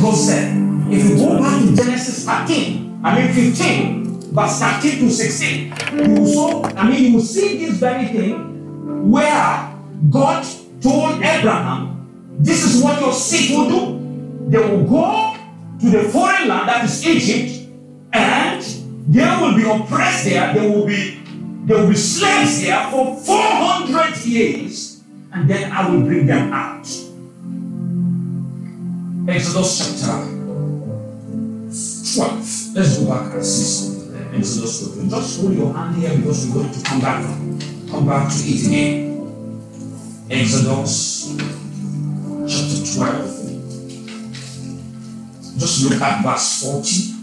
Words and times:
God 0.00 0.14
said. 0.14 0.66
If 0.88 1.10
you 1.10 1.16
go 1.16 1.38
back 1.38 1.60
to 1.60 1.74
Genesis 1.74 2.24
13, 2.24 3.00
I 3.02 3.20
mean 3.20 3.32
15, 3.32 4.32
verse 4.32 4.60
13 4.60 4.98
to 5.00 5.10
16, 5.10 5.74
you 5.92 6.26
so 6.26 6.64
I 6.64 6.88
mean 6.88 7.12
you 7.12 7.20
see 7.20 7.66
this 7.66 7.78
very 7.78 8.06
thing 8.06 9.10
where 9.10 9.74
God 10.10 10.46
told 10.80 11.22
Abraham, 11.22 12.36
This 12.38 12.64
is 12.64 12.82
what 12.82 13.00
your 13.00 13.12
seed 13.12 13.56
will 13.56 13.68
do. 13.68 14.50
They 14.50 14.58
will 14.58 14.84
go 14.84 15.36
to 15.80 15.90
the 15.90 16.08
foreign 16.10 16.48
land, 16.48 16.68
that 16.68 16.84
is 16.84 17.04
Egypt, 17.04 17.68
and 18.12 18.62
they 19.08 19.26
will 19.40 19.56
be 19.56 19.68
oppressed 19.68 20.24
there. 20.24 20.54
They 20.54 20.68
will 20.68 20.86
be 20.86 21.20
they 21.66 21.74
will 21.74 21.88
be 21.88 21.96
slaves 21.96 22.62
there 22.62 22.88
for 22.90 23.16
400 23.16 24.24
years, 24.24 25.02
and 25.32 25.50
then 25.50 25.72
I 25.72 25.90
will 25.90 26.02
bring 26.02 26.26
them 26.26 26.52
out. 26.52 26.86
Exodus 29.28 30.00
chapter 30.00 30.22
12. 32.14 32.74
Let's 32.76 32.98
go 32.98 33.08
back 33.08 33.34
and 33.34 33.44
see 33.44 33.64
something 33.64 34.12
there. 34.12 34.34
Exodus 34.38 34.94
12. 34.94 35.10
Just 35.10 35.40
hold 35.40 35.54
your 35.54 35.74
hand 35.74 35.96
here 35.96 36.16
because 36.16 36.46
we're 36.46 36.62
going 36.62 36.72
to 36.72 36.80
come 36.84 37.00
back 37.00 37.24
come 37.90 38.06
back 38.06 38.28
to 38.30 38.36
it 38.38 38.66
again. 38.66 38.96
Exodus 40.30 41.34
chapter 42.46 42.78
12. 42.94 43.36
Just 45.58 45.90
look 45.90 46.00
at 46.00 46.22
verse 46.22 46.62
40. 46.62 47.16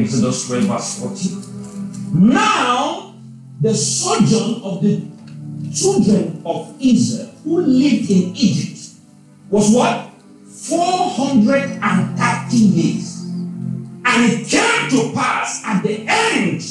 Exodus 0.00 0.46
12, 0.48 0.64
verse 0.64 0.98
40. 0.98 2.18
Now, 2.18 3.14
the 3.60 3.72
sojourn 3.72 4.62
of 4.62 4.82
the 4.82 5.00
children 5.72 6.42
of 6.44 6.74
Israel 6.80 7.30
who 7.44 7.60
lived 7.60 8.10
in 8.10 8.34
Egypt 8.34 8.71
was 9.52 9.72
what? 9.74 10.08
430 10.48 12.56
years. 12.56 13.20
And 14.04 14.32
it 14.32 14.48
came 14.48 14.90
to 14.90 15.12
pass 15.14 15.64
at 15.66 15.82
the 15.82 16.04
end 16.08 16.62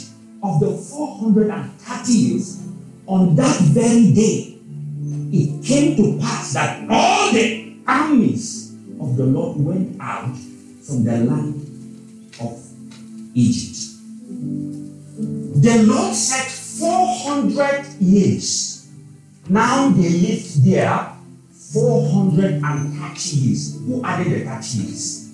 of 0.43 0.59
the 0.59 0.75
430 0.75 2.11
years, 2.11 2.67
on 3.05 3.35
that 3.35 3.59
very 3.61 4.11
day, 4.13 4.57
it 5.31 5.63
came 5.63 5.95
to 5.95 6.17
pass 6.19 6.53
that 6.53 6.89
all 6.89 7.31
the 7.31 7.75
armies 7.87 8.73
of 8.99 9.15
the 9.15 9.25
Lord 9.25 9.57
went 9.57 10.01
out 10.01 10.35
from 10.83 11.03
the 11.03 11.19
land 11.19 12.33
of 12.41 12.59
Egypt. 13.35 13.77
The 15.61 15.83
Lord 15.83 16.15
said 16.15 16.47
400 16.79 17.85
years. 17.99 18.87
Now 19.49 19.89
they 19.89 20.09
lived 20.09 20.65
there 20.65 21.10
430 21.73 23.37
years. 23.37 23.79
Who 23.85 24.03
added 24.03 24.27
the 24.31 24.45
30 24.45 24.77
years? 24.77 25.27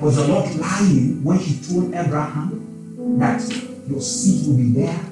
Was 0.00 0.16
the 0.16 0.26
Lord 0.26 0.54
lying 0.56 1.22
when 1.22 1.38
he 1.38 1.62
told 1.62 1.94
Abraham 1.94 3.18
that 3.18 3.40
your 3.88 4.00
seed 4.00 4.48
will 4.48 4.56
be 4.56 4.72
there 4.72 5.04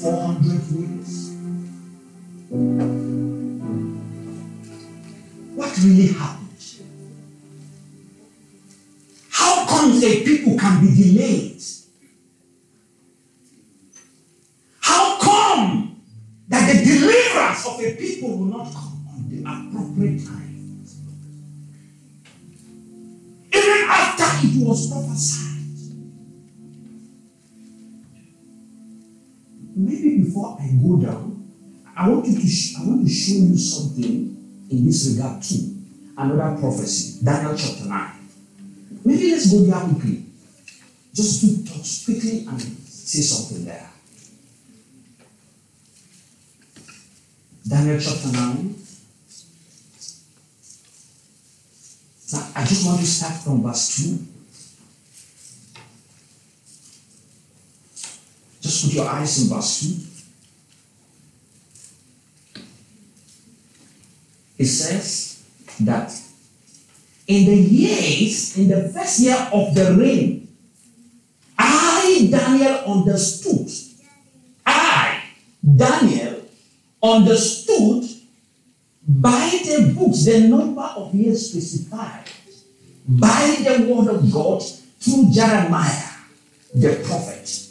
400 0.00 0.62
years? 0.72 1.32
What 5.54 5.78
really 5.78 6.06
happened? 6.12 6.48
How 9.30 9.66
come 9.66 10.02
a 10.02 10.22
people 10.24 10.58
can 10.58 10.80
be 10.80 10.94
delayed? 10.94 11.62
How 14.80 15.18
come 15.20 16.02
that 16.48 16.72
the 16.72 16.84
deliverance 16.84 17.66
of 17.66 17.80
a 17.80 17.94
people 17.96 18.31
will 18.42 18.58
not 18.58 18.72
come 18.72 19.06
on 19.08 19.28
the 19.28 19.40
appropriate 19.42 20.24
time? 20.26 20.84
Even 23.54 23.84
after 23.88 24.46
it 24.46 24.66
was 24.66 24.90
prophesied. 24.90 25.48
Maybe 29.74 30.24
before 30.24 30.58
I 30.60 30.68
go 30.82 30.96
down, 31.00 31.50
I 31.96 32.08
want 32.08 32.26
you 32.26 32.40
to 32.40 32.46
sh- 32.46 32.74
I 32.78 32.86
want 32.86 33.06
to 33.06 33.12
show 33.12 33.34
you 33.34 33.56
something 33.56 34.66
in 34.70 34.86
this 34.86 35.10
regard 35.14 35.42
too. 35.42 35.76
Another 36.16 36.60
prophecy, 36.60 37.24
Daniel 37.24 37.56
chapter 37.56 37.86
9. 37.86 38.10
Maybe 39.04 39.30
let's 39.32 39.50
go 39.50 39.60
there 39.64 39.80
quickly. 39.80 40.24
Just 41.14 41.40
to 41.40 41.64
touch 41.64 42.04
quickly 42.04 42.46
and 42.48 42.60
say 42.60 43.20
something 43.20 43.64
there. 43.64 43.91
Daniel 47.66 47.98
chapter 48.00 48.32
9. 48.32 48.74
Now, 52.32 52.48
I 52.56 52.64
just 52.64 52.86
want 52.86 53.00
to 53.00 53.06
start 53.06 53.34
from 53.42 53.62
verse 53.62 54.02
2. 54.02 54.18
Just 58.62 58.84
put 58.84 58.94
your 58.94 59.06
eyes 59.06 59.42
in 59.42 59.54
verse 59.54 59.80
2. 62.54 62.62
It 64.58 64.66
says 64.66 65.44
that 65.80 66.12
in 67.26 67.46
the 67.46 67.56
years, 67.56 68.56
in 68.58 68.68
the 68.68 68.88
first 68.88 69.20
year 69.20 69.48
of 69.52 69.74
the 69.74 69.94
reign, 69.94 70.48
I, 71.58 72.28
Daniel, 72.30 72.74
understood. 72.86 73.68
I, 74.64 75.22
Daniel, 75.64 76.31
understood 77.02 78.04
by 79.06 79.60
the 79.64 79.94
books 79.96 80.24
the 80.24 80.48
number 80.48 80.82
of 80.96 81.14
years 81.14 81.50
specified 81.50 82.24
by 83.08 83.56
the 83.60 83.92
word 83.92 84.08
of 84.14 84.32
God 84.32 84.62
through 85.00 85.32
Jeremiah 85.32 86.10
the 86.74 87.02
prophet 87.04 87.68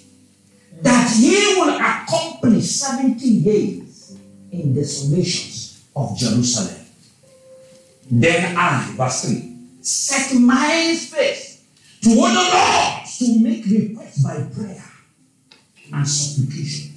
that 0.82 1.16
he 1.16 1.60
will 1.60 1.76
accomplish 1.76 2.70
70 2.72 3.26
years 3.26 4.18
in 4.52 4.74
the 4.74 4.82
desolations 4.82 5.84
of 5.96 6.18
Jerusalem. 6.18 6.86
Then 8.10 8.58
I, 8.58 8.94
verse 8.98 9.30
3, 9.30 9.58
set 9.82 10.36
my 10.36 10.96
face 10.96 11.64
toward 12.02 12.32
the 12.32 12.50
Lord 12.54 13.06
to 13.20 13.40
make 13.40 13.66
request 13.66 14.24
by 14.24 14.44
prayer 14.54 14.84
and 15.94 16.08
supplication 16.08 16.91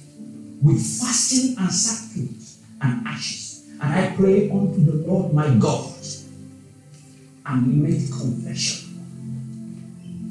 with 0.65 0.81
fasting 0.81 1.55
and 1.59 1.71
sacrifice 1.71 2.57
and 2.81 3.07
ashes. 3.07 3.69
And 3.79 3.93
I 3.93 4.15
pray 4.15 4.49
unto 4.49 4.83
the 4.83 5.07
Lord 5.07 5.31
my 5.31 5.47
God. 5.55 5.91
And 7.45 7.83
made 7.83 8.09
confession 8.09 8.97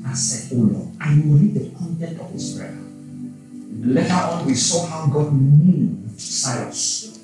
and 0.05 0.19
said, 0.19 0.59
Oh 0.59 0.63
Lord, 0.63 0.89
and 1.01 1.25
you 1.25 1.37
read 1.37 1.55
the 1.55 1.79
content 1.79 2.19
of 2.21 2.33
his 2.33 2.59
prayer. 2.59 2.77
Later 3.79 4.15
on, 4.15 4.47
we 4.47 4.55
saw 4.55 4.85
how 4.87 5.07
God 5.07 5.33
moved 5.33 6.21
Cyrus 6.21 7.21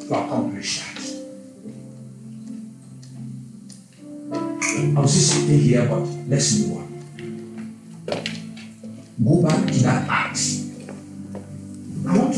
to 0.00 0.06
accomplish 0.06 0.80
that. 0.80 0.98
I'll 4.96 5.06
say 5.06 5.20
something 5.20 5.60
here, 5.60 5.86
but 5.88 6.00
let's 6.26 6.66
move 6.66 6.78
on. 6.78 6.86
Go 9.24 9.42
back 9.42 9.66
to 9.68 9.78
that 9.84 10.08
act. 10.08 10.65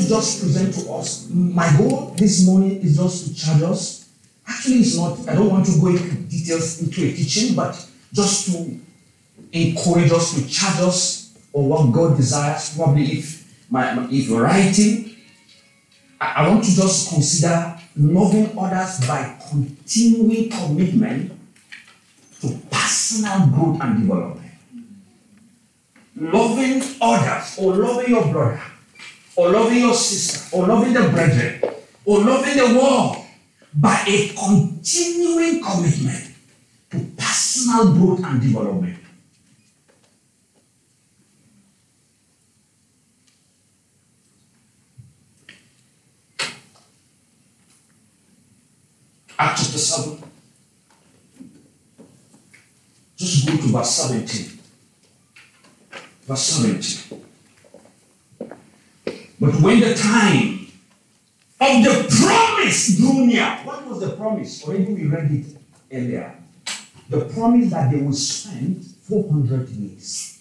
Just 0.08 0.40
present 0.40 0.74
to 0.74 0.92
us. 0.92 1.28
My 1.30 1.70
goal 1.76 2.14
this 2.16 2.46
morning 2.46 2.80
is 2.80 2.96
just 2.96 3.26
to 3.28 3.34
charge 3.34 3.62
us. 3.62 4.08
Actually, 4.46 4.76
it's 4.76 4.96
not, 4.96 5.28
I 5.28 5.34
don't 5.34 5.50
want 5.50 5.66
to 5.66 5.78
go 5.78 5.88
into 5.88 6.14
details 6.22 6.80
into 6.80 7.02
a 7.04 7.12
teaching, 7.12 7.54
but 7.54 7.74
just 8.12 8.46
to 8.52 8.80
encourage 9.52 10.10
us, 10.10 10.34
to 10.34 10.48
charge 10.48 10.80
us 10.80 11.36
on 11.52 11.68
what 11.68 11.92
God 11.92 12.16
desires. 12.16 12.74
Probably 12.74 13.04
if 13.18 13.44
my- 13.70 14.08
if 14.10 14.28
you're 14.28 14.42
writing, 14.42 15.14
I, 16.20 16.26
I 16.44 16.48
want 16.48 16.64
to 16.64 16.74
just 16.74 17.10
consider 17.10 17.78
loving 17.96 18.58
others 18.58 19.06
by 19.06 19.36
continuing 19.50 20.48
commitment 20.48 21.32
to 22.40 22.58
personal 22.70 23.46
growth 23.48 23.80
and 23.82 24.00
development. 24.00 24.50
Loving 26.16 26.82
others 27.00 27.56
or 27.58 27.76
loving 27.76 28.08
your 28.10 28.24
brother 28.32 28.62
or 29.38 29.50
loving 29.50 29.78
your 29.78 29.94
sister 29.94 30.56
or 30.56 30.66
loving 30.66 30.92
the 30.92 31.08
brethren 31.10 31.62
or 32.04 32.18
loving 32.24 32.56
the 32.56 32.76
world 32.76 33.16
by 33.72 34.02
a 34.08 34.30
continuing 34.30 35.62
commitment 35.62 36.34
to 36.90 36.98
personal 37.16 37.92
growth 37.94 38.24
and 38.24 38.42
development. 38.42 38.98
Acts 49.38 49.66
chapter 49.66 49.78
7. 49.78 50.22
Just 53.16 53.46
go 53.46 53.56
to 53.56 53.68
verse 53.68 53.90
17. 53.90 54.58
Verse 56.26 56.42
17. 56.42 57.27
But 59.40 59.60
when 59.60 59.80
the 59.80 59.94
time 59.94 60.58
of 61.60 61.84
the 61.84 62.16
promise 62.20 62.96
drew 62.96 63.26
near. 63.26 63.46
What 63.64 63.86
was 63.86 64.00
the 64.00 64.10
promise? 64.10 64.64
Already 64.64 64.92
we 64.94 65.06
read 65.06 65.30
it 65.30 65.46
earlier. 65.92 66.34
The 67.08 67.24
promise 67.26 67.70
that 67.70 67.90
they 67.90 68.02
will 68.02 68.12
spend 68.12 68.84
400 68.84 69.68
years 69.70 70.38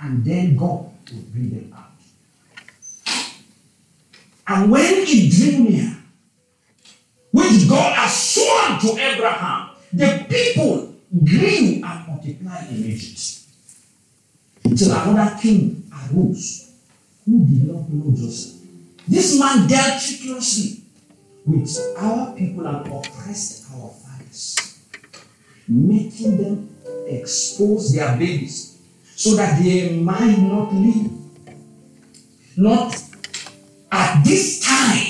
and 0.00 0.24
then 0.24 0.56
God 0.56 0.90
will 1.12 1.22
bring 1.32 1.50
them 1.50 1.74
out. 1.76 1.92
And 4.48 4.70
when 4.70 4.84
it 4.84 5.32
drew 5.32 5.68
near, 5.70 5.96
which 7.32 7.68
God 7.68 7.94
has 7.96 8.16
sworn 8.16 8.78
to 8.80 9.02
Abraham, 9.02 9.70
the 9.92 10.26
people 10.28 10.94
grew 11.24 11.82
and 11.84 12.06
multiplied 12.08 12.68
in 12.70 12.84
Egypt. 12.84 13.42
Till 14.76 14.92
another 14.92 15.36
king 15.40 15.90
arose 15.92 16.65
who 17.26 17.44
did 17.44 17.66
not 17.66 17.90
know 17.90 18.16
Joseph. 18.16 18.62
This 19.08 19.38
man 19.38 19.66
dealt 19.68 20.00
treacherously 20.00 20.82
with 21.44 21.76
our 21.98 22.34
people 22.34 22.66
and 22.66 22.86
oppressed 22.86 23.66
our 23.72 23.90
fathers, 23.90 24.80
making 25.68 26.36
them 26.36 26.70
expose 27.06 27.94
their 27.94 28.16
babies 28.16 28.80
so 29.14 29.34
that 29.34 29.62
they 29.62 29.98
might 29.98 30.38
not 30.38 30.72
live. 30.72 31.10
Not 32.56 33.02
at 33.92 34.24
this 34.24 34.60
time, 34.64 35.06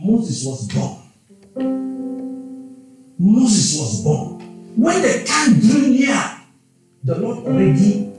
Moses 0.00 0.44
was 0.44 0.68
born. 0.72 0.98
Moses 3.18 3.78
was 3.78 4.02
born. 4.02 4.40
When 4.76 5.00
the 5.00 5.24
time 5.24 5.60
drew 5.60 5.88
near, 5.88 6.40
the 7.04 7.18
Lord 7.18 7.46
already 7.46 8.11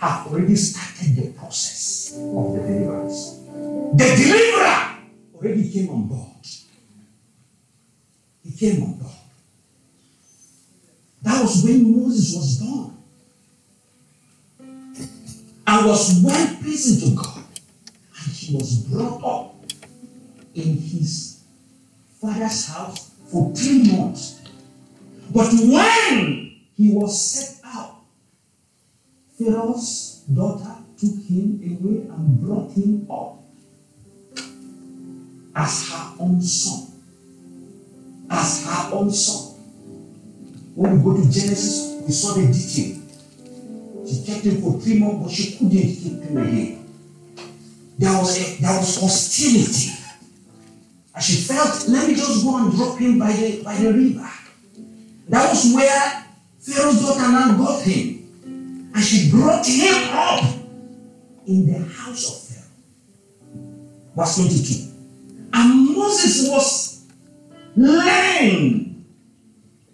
have 0.00 0.26
already 0.28 0.56
started 0.56 1.14
the 1.14 1.30
process 1.38 2.12
of 2.14 2.54
the 2.54 2.60
deliverance. 2.60 3.38
The 3.94 4.14
deliverer 4.16 4.96
already 5.34 5.70
came 5.70 5.90
on 5.90 6.06
board. 6.08 6.46
He 8.42 8.52
came 8.52 8.82
on 8.82 8.92
board. 8.94 9.12
That 11.22 11.42
was 11.42 11.62
when 11.64 11.92
Moses 11.92 12.34
was 12.34 12.58
born 12.60 12.96
and 15.66 15.86
was 15.86 16.22
well 16.24 16.56
pleasing 16.62 17.10
to 17.10 17.16
God. 17.16 17.44
And 18.24 18.32
he 18.32 18.56
was 18.56 18.78
brought 18.78 19.22
up 19.22 19.54
in 20.54 20.78
his 20.78 21.42
father's 22.20 22.68
house 22.68 23.10
for 23.30 23.54
three 23.54 23.92
months. 23.92 24.40
But 25.30 25.52
when 25.52 26.56
he 26.74 26.90
was 26.90 27.20
set 27.20 27.59
Pharaoh's 29.40 30.22
daughter 30.34 30.76
took 30.98 31.16
him 31.24 31.56
away 31.64 32.04
and 32.12 32.40
brought 32.42 32.70
him 32.72 33.06
up 33.10 33.40
as 35.56 35.88
her 35.88 36.14
own 36.20 36.42
son. 36.42 36.92
As 38.28 38.66
her 38.66 38.94
own 38.94 39.10
son. 39.10 39.54
When 40.74 40.98
we 40.98 41.04
go 41.04 41.16
to 41.16 41.22
Genesis, 41.22 42.02
we 42.06 42.12
saw 42.12 42.34
the 42.34 42.46
detail. 42.52 43.00
She 44.06 44.24
kept 44.26 44.44
him 44.44 44.60
for 44.60 44.78
three 44.78 44.98
months, 44.98 45.24
but 45.24 45.32
she 45.32 45.52
couldn't 45.52 45.70
keep 45.70 46.22
him 46.22 46.36
again. 46.36 46.86
There 47.98 48.12
was 48.18 48.38
a, 48.38 48.60
there 48.60 48.78
was 48.78 49.00
hostility. 49.00 49.92
And 51.14 51.24
she 51.24 51.36
felt, 51.36 51.88
let 51.88 52.08
me 52.08 52.14
just 52.14 52.44
go 52.44 52.58
and 52.58 52.72
drop 52.72 52.98
him 52.98 53.18
by 53.18 53.32
the 53.32 53.62
by 53.62 53.76
the 53.76 53.90
river. 53.92 54.30
That 55.28 55.48
was 55.48 55.72
where 55.74 56.26
Pharaoh's 56.58 57.00
daughter 57.00 57.32
now 57.32 57.56
got 57.56 57.82
him. 57.82 58.19
And 59.00 59.08
she 59.08 59.30
brought 59.30 59.64
him 59.66 60.10
up 60.10 60.44
in 61.46 61.72
the 61.72 61.78
house 61.88 62.28
of 62.28 62.54
Pharaoh. 62.54 63.72
Verse 64.14 64.36
22. 64.36 64.92
And 65.54 65.96
Moses 65.96 66.50
was 66.50 67.06
learned 67.76 69.06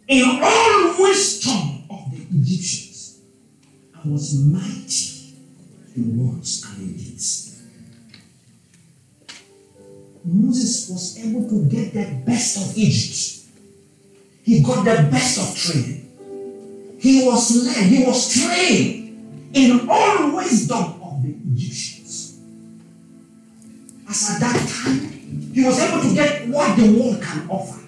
in 0.08 0.40
all 0.42 1.00
wisdom 1.00 1.84
of 1.88 2.10
the 2.10 2.16
Egyptians 2.36 3.20
and 3.94 4.12
was 4.12 4.44
mighty 4.44 5.36
in 5.94 6.18
words 6.18 6.66
and 6.68 6.82
in 6.82 6.96
deeds. 6.96 7.62
Moses 10.24 10.90
was 10.90 11.24
able 11.24 11.48
to 11.48 11.64
get 11.66 11.94
the 11.94 12.24
best 12.26 12.56
of 12.56 12.76
Egypt. 12.76 13.46
He 14.42 14.64
got 14.64 14.84
the 14.84 15.08
best 15.12 15.38
of 15.38 15.56
training. 15.56 16.05
He 17.06 17.24
was 17.24 17.64
led, 17.64 17.86
he 17.86 18.02
was 18.04 18.34
trained 18.34 19.54
in 19.54 19.88
all 19.88 20.34
wisdom 20.34 21.00
of 21.00 21.22
the 21.22 21.36
Egyptians. 21.52 22.40
As 24.10 24.30
at 24.32 24.40
that 24.40 24.68
time, 24.68 25.52
he 25.54 25.64
was 25.64 25.78
able 25.78 26.02
to 26.02 26.12
get 26.12 26.48
what 26.48 26.76
the 26.76 26.90
world 26.98 27.22
can 27.22 27.48
offer. 27.48 27.80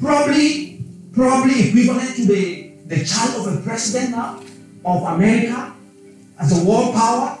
Probably, 0.00 0.82
probably 1.12 1.68
equivalent 1.68 2.16
to 2.16 2.26
the, 2.26 2.72
the 2.86 3.04
child 3.04 3.46
of 3.46 3.56
a 3.56 3.60
president 3.60 4.10
now 4.10 4.42
of 4.84 5.02
America 5.14 5.72
as 6.40 6.60
a 6.60 6.64
world 6.68 6.96
power. 6.96 7.38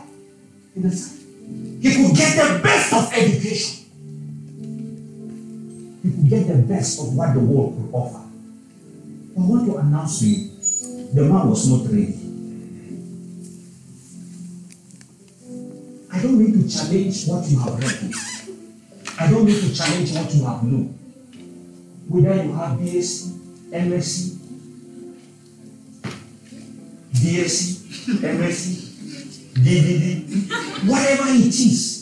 In 0.76 0.82
the 0.82 0.90
he 1.82 1.90
could 2.06 2.16
get 2.16 2.36
the 2.36 2.62
best 2.62 2.92
of 2.92 3.12
education. 3.12 3.84
He 6.04 6.10
could 6.12 6.30
get 6.30 6.46
the 6.46 6.62
best 6.62 7.00
of 7.00 7.16
what 7.16 7.34
the 7.34 7.40
world 7.40 7.74
could 7.74 7.98
offer. 7.98 8.24
I 9.36 9.40
want 9.40 9.66
to 9.66 9.76
announce 9.78 10.20
to 10.20 10.26
you, 10.28 10.57
the 11.12 11.22
man 11.22 11.48
was 11.48 11.68
not 11.68 11.86
ready. 11.90 12.14
I 16.10 16.22
don't 16.22 16.38
need 16.38 16.62
to 16.62 16.68
challenge 16.68 17.26
what 17.26 17.46
you 17.48 17.58
have 17.60 17.78
read. 17.78 18.14
I 19.20 19.30
don't 19.30 19.44
need 19.44 19.60
to 19.60 19.74
challenge 19.74 20.12
what 20.12 20.34
you 20.34 20.44
have 20.44 20.62
known. 20.64 20.94
Whether 22.08 22.44
you 22.44 22.52
have 22.52 22.78
BSc, 22.78 23.38
MSc, 23.70 24.36
DSc, 27.12 27.78
MSc, 28.20 28.88
DDD, 29.54 30.88
whatever 30.88 31.28
it 31.30 31.46
is. 31.46 31.98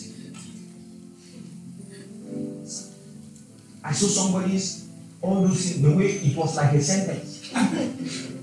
I 3.83 3.93
saw 3.93 4.07
somebody's 4.07 4.89
all 5.23 5.43
those 5.43 5.73
things, 5.73 5.83
the 5.83 5.97
way 5.97 6.07
it 6.07 6.37
was 6.37 6.57
like 6.57 6.73
a 6.75 6.81
sentence. 6.81 7.53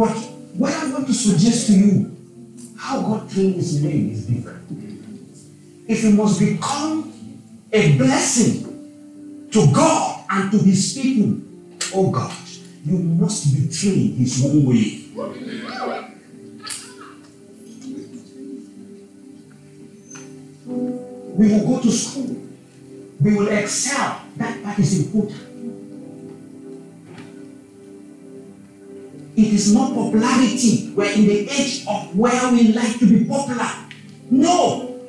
But 0.00 0.16
what 0.56 0.72
I 0.72 0.90
want 0.94 1.06
to 1.08 1.12
suggest 1.12 1.66
to 1.66 1.74
you, 1.74 2.16
how 2.78 3.02
God 3.02 3.30
trained 3.30 3.56
his 3.56 3.84
name 3.84 4.08
is 4.12 4.24
different. 4.24 4.64
If 5.86 6.02
you 6.04 6.12
must 6.12 6.40
become 6.40 7.12
a 7.70 7.98
blessing 7.98 9.48
to 9.52 9.70
God 9.70 10.24
and 10.30 10.50
to 10.52 10.56
his 10.56 10.94
people, 10.94 11.42
oh 11.94 12.10
God, 12.10 12.34
you 12.86 12.96
must 12.96 13.52
be 13.54 13.68
trained 13.68 14.16
his 14.16 14.42
own 14.42 14.64
way. 14.64 15.04
We 21.36 21.52
will 21.52 21.76
go 21.76 21.82
to 21.82 21.92
school. 21.92 22.36
We 23.20 23.34
will 23.36 23.48
excel. 23.48 24.22
That 24.38 24.64
part 24.64 24.78
is 24.78 25.04
important. 25.04 25.49
It 29.40 29.54
is 29.54 29.72
not 29.72 29.94
popularity. 29.94 30.92
We're 30.94 31.12
in 31.12 31.26
the 31.26 31.48
age 31.48 31.86
of 31.88 32.14
where 32.14 32.52
we 32.52 32.74
like 32.74 32.98
to 32.98 33.06
be 33.06 33.24
popular. 33.24 33.70
No. 34.30 35.00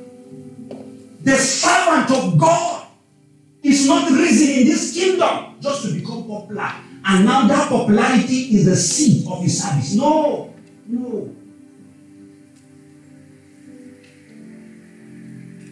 The 1.22 1.36
servant 1.36 2.10
of 2.12 2.38
God 2.38 2.88
is 3.62 3.86
not 3.90 4.10
risen 4.10 4.62
in 4.62 4.68
this 4.68 4.94
kingdom 4.94 5.56
just 5.60 5.84
to 5.84 5.94
become 5.94 6.26
popular. 6.26 6.72
And 7.04 7.26
now 7.26 7.46
that 7.46 7.68
popularity 7.68 8.56
is 8.56 8.68
the 8.68 8.76
seed 8.78 9.28
of 9.28 9.44
his 9.44 9.62
service. 9.62 9.96
No. 9.96 10.54
No. 10.88 11.36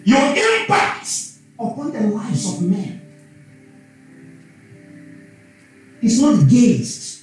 Your 0.03 0.35
impact 0.35 1.07
upon 1.57 1.93
the 1.93 2.01
lives 2.01 2.45
of 2.53 2.61
men 2.63 3.01
is 6.01 6.21
not 6.21 6.45
gauged 6.49 7.18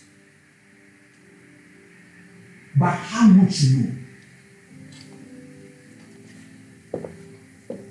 by 2.79 2.91
how 2.91 3.27
much 3.29 3.61
you 3.63 3.79
know. 3.79 3.93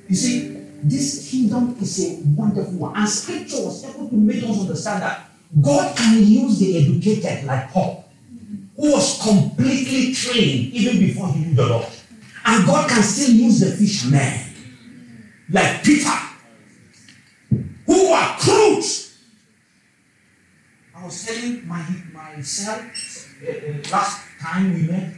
You 0.07 0.15
see, 0.15 0.55
this 0.83 1.29
kingdom 1.29 1.75
is 1.81 1.99
a 2.05 2.21
wonderful 2.39 2.73
one. 2.73 2.95
And 2.95 3.09
scripture 3.09 3.63
was 3.63 3.83
able 3.85 4.07
to 4.09 4.15
make 4.15 4.43
us 4.43 4.59
understand 4.61 5.01
that 5.01 5.29
God 5.61 5.97
can 5.97 6.23
use 6.23 6.59
the 6.59 6.77
educated 6.77 7.45
like 7.45 7.71
Paul, 7.71 8.07
who 8.75 8.91
was 8.91 9.21
completely 9.21 10.13
trained 10.13 10.73
even 10.73 10.99
before 10.99 11.29
he 11.29 11.45
knew 11.45 11.55
the 11.55 11.65
Lord. 11.65 11.87
And 12.45 12.65
God 12.65 12.87
can 12.89 13.01
still 13.01 13.33
use 13.33 13.59
the 13.61 13.71
fishermen 13.71 14.39
like 15.49 15.83
Peter, 15.83 16.09
who 17.85 18.11
were 18.11 18.35
crude. 18.37 18.83
I 20.95 21.05
was 21.05 21.25
telling 21.25 21.67
my 21.67 21.83
myself 22.13 22.81
uh, 23.43 23.51
uh, 23.51 23.91
last 23.91 24.21
time 24.45 24.73
we 24.73 24.81
met, 24.87 25.13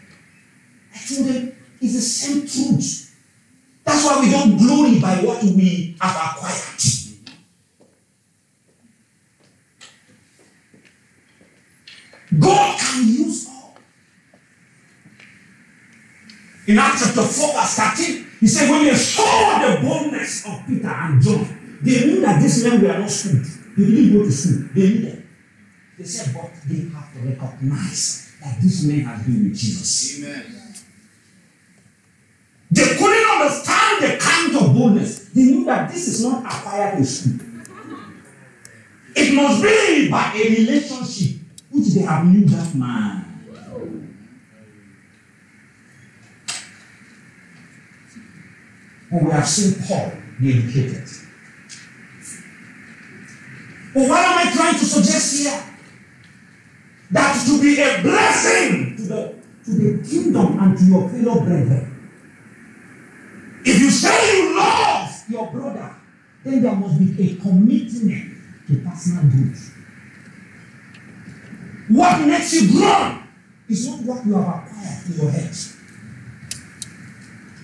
I 0.94 0.98
told 1.08 1.28
them 1.28 1.56
it's 1.82 1.94
the 1.94 2.02
same 2.02 2.42
truth. 2.48 3.16
That's 3.84 4.04
why 4.06 4.20
we 4.22 4.32
don't 4.32 4.58
glory 4.58 5.00
by 5.00 5.16
what 5.22 5.44
we 5.44 5.96
have 6.02 6.36
acquired. 6.36 6.64
God 12.40 12.80
can 12.80 13.08
use 13.08 13.48
all. 13.50 13.78
In 16.68 16.78
Acts 16.78 17.06
chapter 17.06 17.24
4, 17.24 17.54
verse 17.54 17.76
13, 17.76 18.28
he 18.42 18.48
said, 18.48 18.70
When 18.70 18.84
they 18.86 18.94
saw 18.96 19.60
the 19.60 19.82
boldness 19.82 20.46
of 20.46 20.66
Peter 20.68 20.90
and 20.90 21.22
John, 21.22 21.80
they 21.82 22.06
knew 22.06 22.22
that 22.22 22.42
these 22.42 22.64
men 22.66 22.82
were 22.82 23.00
not 23.00 23.10
schooled. 23.10 23.46
They 23.78 23.86
didn't 23.86 24.14
go 24.18 24.26
to 24.26 24.32
school. 24.32 24.68
They 24.74 24.82
knew 24.90 25.02
them. 25.10 25.30
They 25.98 26.04
said, 26.04 26.34
But 26.34 26.52
they 26.68 26.90
have 26.90 27.14
to 27.14 27.20
recognize 27.20 28.27
that 28.42 28.62
this 28.62 28.84
man 28.84 29.02
has 29.02 29.26
been 29.26 29.50
with 29.50 29.58
Jesus. 29.58 30.24
Amen. 30.24 30.46
They 32.70 32.98
couldn't 32.98 33.30
understand 33.30 34.04
the 34.04 34.18
kind 34.20 34.56
of 34.56 34.74
boldness. 34.74 35.30
They 35.30 35.44
knew 35.44 35.66
that 35.66 35.90
this 35.92 36.08
is 36.08 36.24
not 36.24 36.46
acquired 36.46 36.98
in 36.98 37.06
school. 37.06 37.40
It 39.16 39.34
must 39.34 39.64
be 39.64 40.10
by 40.12 40.34
a 40.36 40.50
relationship 40.50 41.42
which 41.72 41.88
they 41.88 42.02
have 42.02 42.26
knew 42.26 42.46
that 42.46 42.76
man. 42.76 43.24
But 49.10 49.24
we 49.24 49.32
have 49.32 49.48
seen 49.48 49.88
Paul, 49.88 50.12
the 50.40 50.54
educated. 50.54 51.08
But 53.94 54.10
what 54.10 54.20
am 54.20 54.48
I 54.48 54.52
trying 54.54 54.78
to 54.78 54.86
suggest 54.86 55.38
here? 55.38 55.64
That 57.12 57.46
to 57.46 57.62
be 57.62 57.80
a 57.82 58.02
blessing 58.02 58.98
to 58.98 59.02
the, 59.04 59.36
to 59.66 59.72
the 59.72 60.08
kingdom 60.08 60.60
and 60.60 60.78
to 60.78 60.84
your 60.84 61.10
fellow 61.10 61.40
brethren. 61.42 61.94
If 63.64 63.80
you 63.80 63.90
say 63.90 64.38
you 64.38 64.58
love 64.58 65.24
your 65.30 65.52
brother, 65.52 65.96
then 66.44 66.62
there 66.62 66.76
must 66.76 67.00
be 67.00 67.32
a 67.32 67.36
commitment 67.36 68.38
to 68.68 68.76
personal 68.78 69.24
growth. 69.24 69.74
What 71.90 72.28
makes 72.28 72.54
you 72.54 72.72
grow 72.72 73.20
is 73.70 73.88
not 73.88 74.00
what 74.02 74.26
you 74.26 74.34
have 74.36 74.66
acquired 74.66 75.06
in 75.08 75.14
your 75.14 75.32
head. 75.32 75.56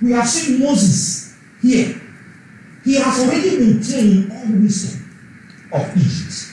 We 0.01 0.11
have 0.11 0.27
seen 0.27 0.59
Moses 0.59 1.37
here. 1.61 2.01
He 2.83 2.95
has 2.95 3.19
already 3.21 3.57
been 3.57 3.83
trained 3.83 4.31
all 4.31 4.61
wisdom 4.61 5.69
of 5.71 5.97
Egypt. 5.97 6.52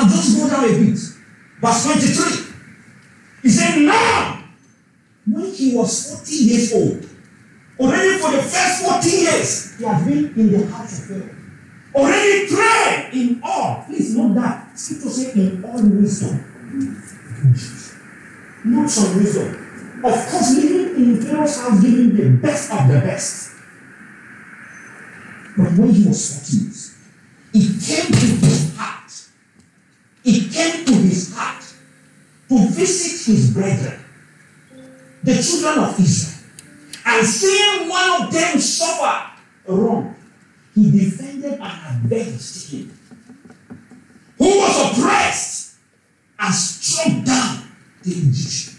Now 0.00 0.08
just 0.08 0.38
go 0.38 0.48
down 0.48 0.64
a 0.64 0.68
bit. 0.68 0.98
Verse 1.60 1.84
23. 1.84 2.54
He 3.42 3.48
said, 3.50 3.82
Now, 3.82 4.42
when 5.26 5.52
he 5.52 5.76
was 5.76 6.20
40 6.20 6.34
years 6.34 6.72
old, 6.72 7.06
already 7.78 8.18
for 8.18 8.30
the 8.30 8.42
first 8.42 8.82
40 8.82 9.10
years, 9.10 9.76
he 9.76 9.84
has 9.84 10.06
been 10.06 10.32
in 10.40 10.52
the 10.52 10.66
house 10.68 11.00
of 11.00 11.04
Pharaoh. 11.04 11.36
Already 11.94 12.46
trained 12.46 13.12
in 13.12 13.40
all. 13.44 13.84
Please 13.86 14.16
note 14.16 14.36
that. 14.36 14.78
Scripture 14.78 15.10
say 15.10 15.32
in 15.32 15.64
all 15.66 15.82
wisdom. 15.82 16.46
Not 18.64 18.88
some 18.88 19.16
wisdom. 19.18 20.02
Of 20.02 20.28
course, 20.30 20.56
living 20.56 20.96
in 20.96 21.22
Pharaoh's 21.22 21.60
house, 21.60 21.82
giving 21.82 22.16
the 22.16 22.38
best 22.40 22.72
of 22.72 22.88
the 22.88 23.00
best. 23.00 23.52
But 25.58 25.72
when 25.72 25.90
he 25.90 26.08
was 26.08 26.38
40 26.38 26.64
years, 26.64 26.96
it 27.52 27.84
came 27.84 28.12
to 28.12 28.46
his 28.46 28.76
heart. 28.78 28.99
It 30.24 30.52
came 30.52 30.84
to 30.84 30.92
his 30.92 31.34
heart 31.34 31.64
to 32.48 32.68
visit 32.68 33.32
his 33.32 33.50
brethren, 33.52 34.04
the 35.22 35.34
children 35.34 35.84
of 35.84 35.98
Israel, 35.98 36.44
and 37.06 37.26
seeing 37.26 37.88
one 37.88 38.22
of 38.22 38.32
them 38.32 38.58
suffer 38.58 39.30
wrong, 39.66 40.14
he 40.74 40.90
defended 40.90 41.58
and 41.60 42.04
avenged 42.04 42.70
him, 42.70 42.98
who 44.38 44.44
was 44.44 44.98
oppressed 44.98 45.76
and 46.38 46.54
struck 46.54 47.24
down 47.24 47.70
the 48.02 48.10
Egyptian. 48.10 48.78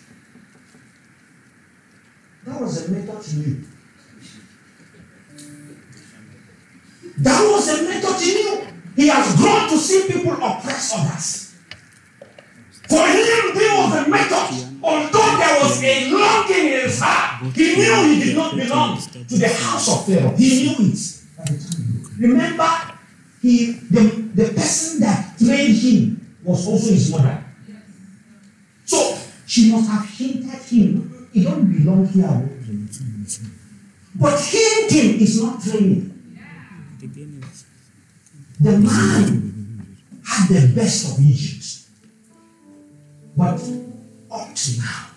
That 2.46 2.62
was 2.62 2.88
a 2.88 2.92
method 2.92 3.24
he 3.24 3.38
knew. 3.38 3.64
That 7.20 7.52
was 7.52 7.68
a 7.70 7.84
method 7.84 8.22
he 8.22 8.34
knew. 8.34 8.71
He 9.02 9.08
has 9.08 9.36
grown 9.36 9.68
to 9.68 9.78
see 9.80 10.14
people 10.14 10.34
oppress 10.34 10.94
others. 10.96 11.56
For 12.88 13.02
him, 13.08 13.56
this 13.58 13.74
was 13.74 14.06
a 14.06 14.08
method. 14.08 14.78
Although 14.84 15.38
there 15.42 15.60
was 15.60 15.84
a 15.84 16.12
longing 16.12 16.68
in 16.68 16.82
his 16.82 17.00
heart, 17.02 17.52
he 17.52 17.78
knew 17.78 18.14
he 18.14 18.24
did 18.26 18.36
not 18.38 18.56
belong 18.56 19.02
to 19.02 19.38
the 19.40 19.48
house 19.48 19.90
of 19.92 20.06
Pharaoh. 20.06 20.36
He 20.38 20.68
knew 20.68 20.94
it. 20.94 21.22
Remember, 22.20 22.70
he 23.42 23.72
the, 23.90 24.02
the 24.36 24.54
person 24.54 25.00
that 25.00 25.36
trained 25.40 25.78
him 25.78 26.38
was 26.44 26.68
also 26.68 26.92
his 26.92 27.10
mother. 27.10 27.44
So 28.86 29.18
she 29.48 29.72
must 29.72 29.90
have 29.90 30.08
hinted 30.08 30.62
him. 30.62 31.28
He 31.34 31.44
don't 31.44 31.66
belong 31.66 32.06
here. 32.06 32.50
But 34.14 34.40
hinting 34.42 35.22
is 35.22 35.42
not 35.42 35.60
training. 35.60 36.12
The 38.62 38.78
man 38.78 39.98
had 40.24 40.48
the 40.50 40.72
best 40.76 41.18
of 41.18 41.26
Egypt. 41.26 41.90
But 43.36 43.60
up 44.30 44.54
to 44.54 44.78
now, 44.78 45.08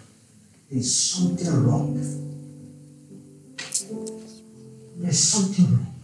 there's 0.71 0.97
something 0.97 1.67
wrong. 1.67 1.95
There's 4.97 5.19
something 5.19 5.67
wrong. 5.67 5.95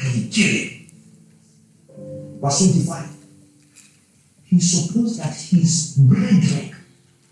And 0.00 0.08
he 0.08 0.28
killed 0.28 0.72
him. 0.72 2.40
Verse 2.40 2.58
25. 2.58 3.16
He 4.42 4.60
supposed 4.60 5.20
that 5.20 5.36
his 5.36 5.96
brethren 5.98 6.74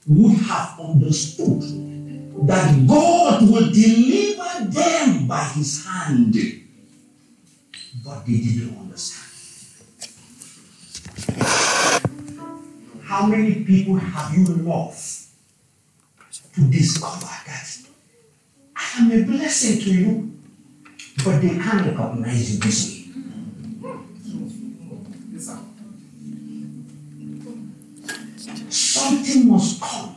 would 0.07 0.37
have 0.43 0.79
understood 0.79 1.94
that 2.43 2.87
God 2.87 3.43
will 3.49 3.71
deliver 3.71 4.71
them 4.71 5.27
by 5.27 5.45
his 5.55 5.87
hand. 5.87 6.35
But 8.05 8.27
they 8.27 8.39
didn't 8.39 8.77
understand. 8.79 9.31
How 13.03 13.27
many 13.27 13.65
people 13.65 13.97
have 13.97 14.37
you 14.37 14.45
loved 14.45 15.01
to 16.55 16.61
discover 16.71 17.27
that 17.47 17.79
I 18.77 18.99
am 18.99 19.13
a 19.13 19.23
blessing 19.25 19.81
to 19.81 19.91
you, 19.91 20.33
but 21.25 21.41
they 21.41 21.51
can't 21.51 21.87
recognize 21.87 22.55
you 22.55 22.59
this 22.61 22.89
way? 22.89 23.01
Something 28.71 29.49
must 29.49 29.81
come. 29.81 30.14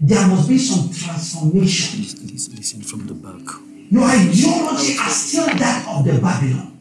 There 0.00 0.28
must 0.28 0.48
be 0.48 0.58
some 0.58 0.90
transformation. 0.92 2.04
Please 2.28 2.48
listen 2.54 2.82
from 2.82 3.06
the 3.06 3.14
back. 3.14 3.42
Your 3.90 4.04
ideology 4.04 4.96
are 4.98 5.10
still 5.10 5.46
that 5.46 5.86
of 5.88 6.04
the 6.04 6.20
Babylon. 6.20 6.78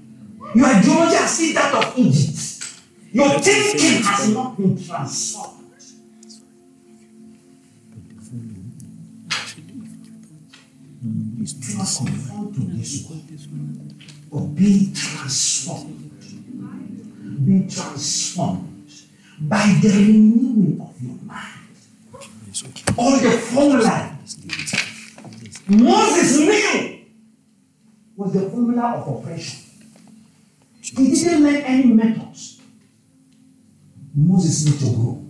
Your 0.54 0.66
ideology 0.68 1.16
are 1.16 1.28
still 1.28 1.54
that 1.56 1.74
of 1.74 1.98
Egypt. 1.98 2.38
Your 3.12 3.40
thinking 3.40 4.04
has 4.04 4.30
not 4.30 4.58
been 4.58 4.78
transformed. 4.78 5.54
You 11.40 11.82
are 11.82 11.86
conformed 11.86 12.56
to 12.56 12.62
this 12.78 13.08
world, 13.08 13.94
but 14.32 14.46
being 14.56 14.94
transformed, 14.94 16.12
being 17.46 17.68
transformed 17.70 18.92
by 19.40 19.80
the 19.82 19.90
renewing 19.90 20.82
of 20.82 21.02
your 21.02 21.18
mind. 21.24 21.57
All 22.98 23.20
the 23.20 23.32
formula. 23.38 24.18
Moses 25.68 26.40
knew 26.40 27.00
was 28.16 28.34
the 28.34 28.50
formula 28.50 28.94
of 28.96 29.08
oppression. 29.08 29.60
He 30.82 31.14
didn't 31.14 31.44
learn 31.44 31.56
any 31.58 31.94
methods. 31.94 32.62
Moses 34.16 34.66
need 34.66 34.80
to 34.80 34.96
grow. 34.96 35.24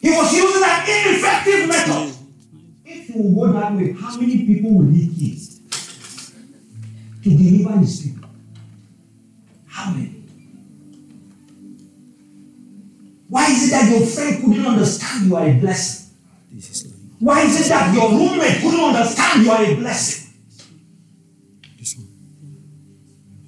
He 0.00 0.10
was 0.10 0.32
using 0.32 0.62
an 0.64 0.80
ineffective 0.88 1.68
method. 1.68 2.14
If 2.84 3.08
you 3.10 3.34
go 3.34 3.52
that 3.52 3.74
way, 3.74 3.92
how 3.92 4.16
many 4.18 4.46
people 4.46 4.74
will 4.74 4.86
he 4.86 5.08
kill 5.08 5.38
to 7.24 7.28
deliver 7.36 7.78
his 7.80 8.00
people? 8.02 8.30
How 9.66 9.92
many? 9.92 10.17
Why 13.28 13.50
is 13.50 13.68
it 13.68 13.70
that 13.72 13.90
your 13.90 14.06
friend 14.06 14.42
couldn't 14.42 14.66
understand 14.66 15.26
you 15.26 15.36
are 15.36 15.46
a 15.48 15.52
blessing? 15.54 16.14
Why 17.18 17.42
is 17.42 17.60
it 17.66 17.68
that 17.68 17.94
your 17.94 18.10
roommate 18.10 18.60
couldn't 18.62 18.80
understand 18.80 19.44
you 19.44 19.50
are 19.50 19.62
a 19.64 19.74
blessing? 19.74 20.28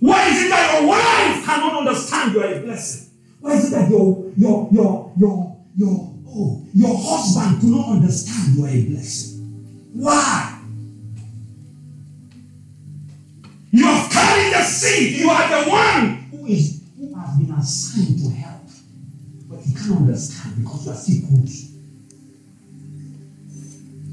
Why 0.01 0.29
is 0.29 0.45
it 0.45 0.49
that 0.49 0.81
your 0.81 0.89
wife 0.89 1.45
cannot 1.45 1.79
understand 1.87 2.33
you 2.33 2.41
are 2.41 2.55
a 2.55 2.61
blessing? 2.61 3.11
Why 3.41 3.53
is 3.55 3.67
it 3.67 3.77
that 3.77 3.91
your 3.91 4.33
your 4.37 4.69
your 4.73 5.13
your 5.19 5.57
your 5.77 6.15
oh 6.29 6.67
your 6.75 6.97
husband 6.99 7.61
do 7.61 7.69
not 7.77 7.89
understand 7.91 8.57
you 8.57 8.65
are 8.65 8.69
a 8.69 8.85
blessing? 8.85 9.91
Why? 9.95 10.59
You 13.73 13.85
have 13.85 14.11
carried 14.11 14.53
the 14.55 14.63
seed. 14.63 15.21
You 15.21 15.31
are 15.31 15.65
the 15.65 15.71
one 15.71 16.17
who 16.31 16.47
is 16.47 16.83
who 16.99 17.15
has 17.15 17.39
been 17.39 17.51
assigned 17.53 18.19
to 18.21 18.30
understand 19.97 20.63
because 20.63 20.87
you 20.87 20.93
are 20.93 20.97
still 20.97 21.21
good. 21.31 21.51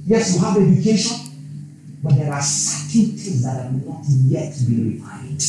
Yes, 0.05 0.35
you 0.35 0.41
have 0.41 0.57
education, 0.57 1.17
but 2.01 2.15
there 2.15 2.31
are 2.31 2.41
certain 2.41 3.11
things 3.17 3.43
that 3.43 3.63
have 3.63 3.85
not 3.85 4.03
yet 4.07 4.53
been 4.65 4.93
refined. 4.93 5.43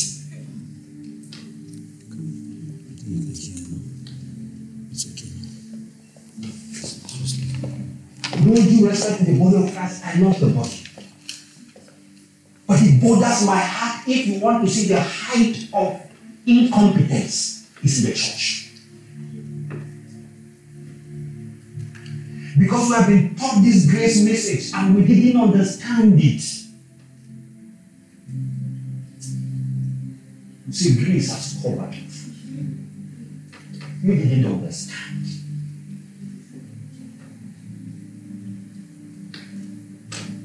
No 8.45 8.55
due 8.55 8.89
respect 8.89 9.25
the 9.25 9.37
body 9.37 9.57
of 9.57 9.75
Christ, 9.75 10.05
I 10.05 10.19
love 10.19 10.39
the 10.39 10.47
body. 10.47 10.83
But 12.65 12.81
it 12.81 13.01
bothers 13.01 13.45
my 13.45 13.57
heart 13.57 14.07
if 14.07 14.27
you 14.27 14.39
want 14.39 14.65
to 14.65 14.69
see 14.69 14.87
the 14.87 15.01
height 15.01 15.69
of 15.73 16.01
incompetence 16.45 17.69
is 17.83 18.03
in 18.03 18.11
the 18.11 18.15
church. 18.15 18.68
Because 22.59 22.89
we 22.89 22.95
have 22.95 23.07
been 23.07 23.35
taught 23.35 23.63
this 23.63 23.89
grace 23.89 24.21
message 24.21 24.73
and 24.75 24.93
we 24.93 25.05
didn't 25.05 25.39
understand 25.39 26.19
it. 26.19 26.43
You 30.67 30.73
see, 30.73 31.03
grace 31.05 31.31
has 31.31 31.61
covered 31.63 31.93
it. 31.93 32.03
We 34.03 34.15
didn't 34.17 34.45
understand. 34.45 35.25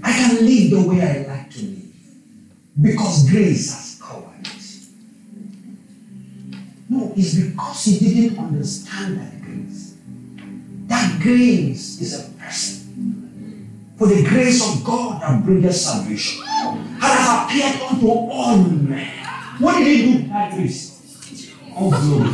I 0.05 0.13
can 0.13 0.47
live 0.47 0.71
the 0.71 0.89
way 0.89 1.03
I 1.03 1.27
like 1.29 1.51
to 1.51 1.63
live 1.63 1.93
because 2.81 3.29
grace 3.29 3.73
has 3.75 4.01
covered 4.01 4.47
it. 4.47 4.87
No, 6.89 7.13
it's 7.17 7.35
because 7.35 7.87
you 7.89 7.99
didn't 8.09 8.39
understand. 8.39 9.19
That 9.19 9.44
grace 11.25 12.03
is 12.03 12.21
a 12.21 12.31
person. 12.33 12.85
For 13.97 14.09
the 14.09 14.23
grace 14.29 14.61
of 14.61 14.85
God 14.85 15.23
that 15.23 15.43
bringeth 15.43 15.75
salvation 15.75 16.45
has 17.01 17.51
appeared 17.51 17.81
unto 17.81 18.09
all 18.09 18.57
men. 18.59 19.09
What 19.59 19.79
did 19.79 19.87
he 19.87 20.13
do? 20.13 20.29
That 20.29 20.53
grace? 20.53 21.55
All 21.75 21.91
glory. 21.91 22.29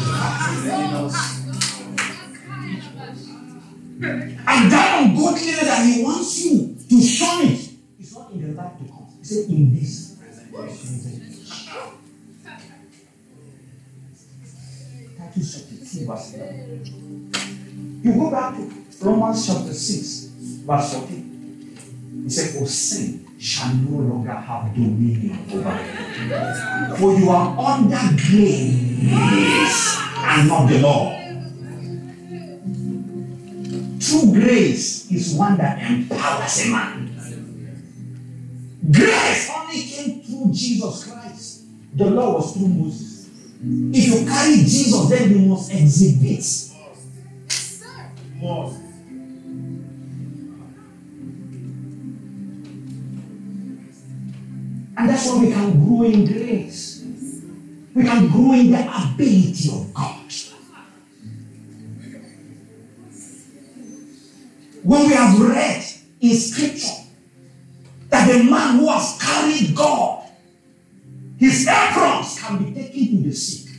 And 4.02 4.72
that 4.72 5.02
ungodliness 5.04 5.60
that 5.60 5.86
he 5.86 6.02
wants 6.02 6.44
you 6.44 6.76
to 6.88 7.00
shun 7.00 7.46
it 7.46 7.70
is 8.00 8.16
not 8.16 8.32
in 8.32 8.40
the 8.42 8.60
life 8.60 8.72
to 8.78 8.84
come. 8.90 9.06
He 9.18 9.24
said, 9.24 9.50
in 9.50 9.74
this 9.78 10.16
present 10.18 10.50
You 18.02 18.14
go 18.14 18.30
back 18.30 18.56
to 18.56 18.70
Romans 19.02 19.46
chapter 19.46 19.74
6, 19.74 20.24
verse 20.64 20.94
14. 20.94 22.22
He 22.24 22.30
said, 22.30 22.58
For 22.58 22.66
sin 22.66 23.26
shall 23.38 23.74
no 23.74 23.98
longer 23.98 24.32
have 24.32 24.72
dominion 24.74 25.38
over 25.52 25.78
you. 26.90 26.96
For 26.96 27.18
you 27.18 27.28
are 27.28 27.58
under 27.58 28.16
grace 28.16 29.96
and 30.16 30.48
not 30.48 30.66
the 30.66 30.78
law. 30.80 31.16
True 34.00 34.32
grace 34.32 35.10
is 35.10 35.34
one 35.34 35.58
that 35.58 35.90
empowers 35.90 36.66
a 36.66 36.68
man. 36.70 37.06
Grace 38.90 39.50
only 39.54 39.82
came 39.82 40.22
through 40.22 40.52
Jesus 40.52 41.04
Christ. 41.04 41.64
The 41.94 42.06
law 42.06 42.36
was 42.36 42.54
through 42.54 42.68
Moses. 42.68 43.28
If 43.62 44.06
you 44.06 44.26
carry 44.26 44.56
Jesus, 44.56 45.08
then 45.10 45.30
you 45.32 45.48
must 45.48 45.70
exhibit. 45.70 46.69
And 54.96 55.08
that's 55.08 55.26
why 55.26 55.40
we 55.40 55.52
can 55.52 55.84
grow 55.84 56.02
in 56.04 56.24
grace. 56.26 57.04
We 57.94 58.02
can 58.04 58.28
grow 58.28 58.52
in 58.54 58.70
the 58.70 58.80
ability 58.80 59.70
of 59.70 59.92
God. 59.92 60.16
When 64.82 65.06
we 65.06 65.12
have 65.12 65.38
read 65.38 65.84
in 66.20 66.34
scripture 66.36 67.04
that 68.08 68.26
the 68.26 68.42
man 68.44 68.78
who 68.78 68.88
has 68.88 69.18
carried 69.20 69.74
God, 69.76 70.24
his 71.38 71.66
aprons 71.68 72.40
can 72.40 72.64
be 72.64 72.72
taken 72.72 73.22
to 73.22 73.28
the 73.28 73.34
sick. 73.34 73.70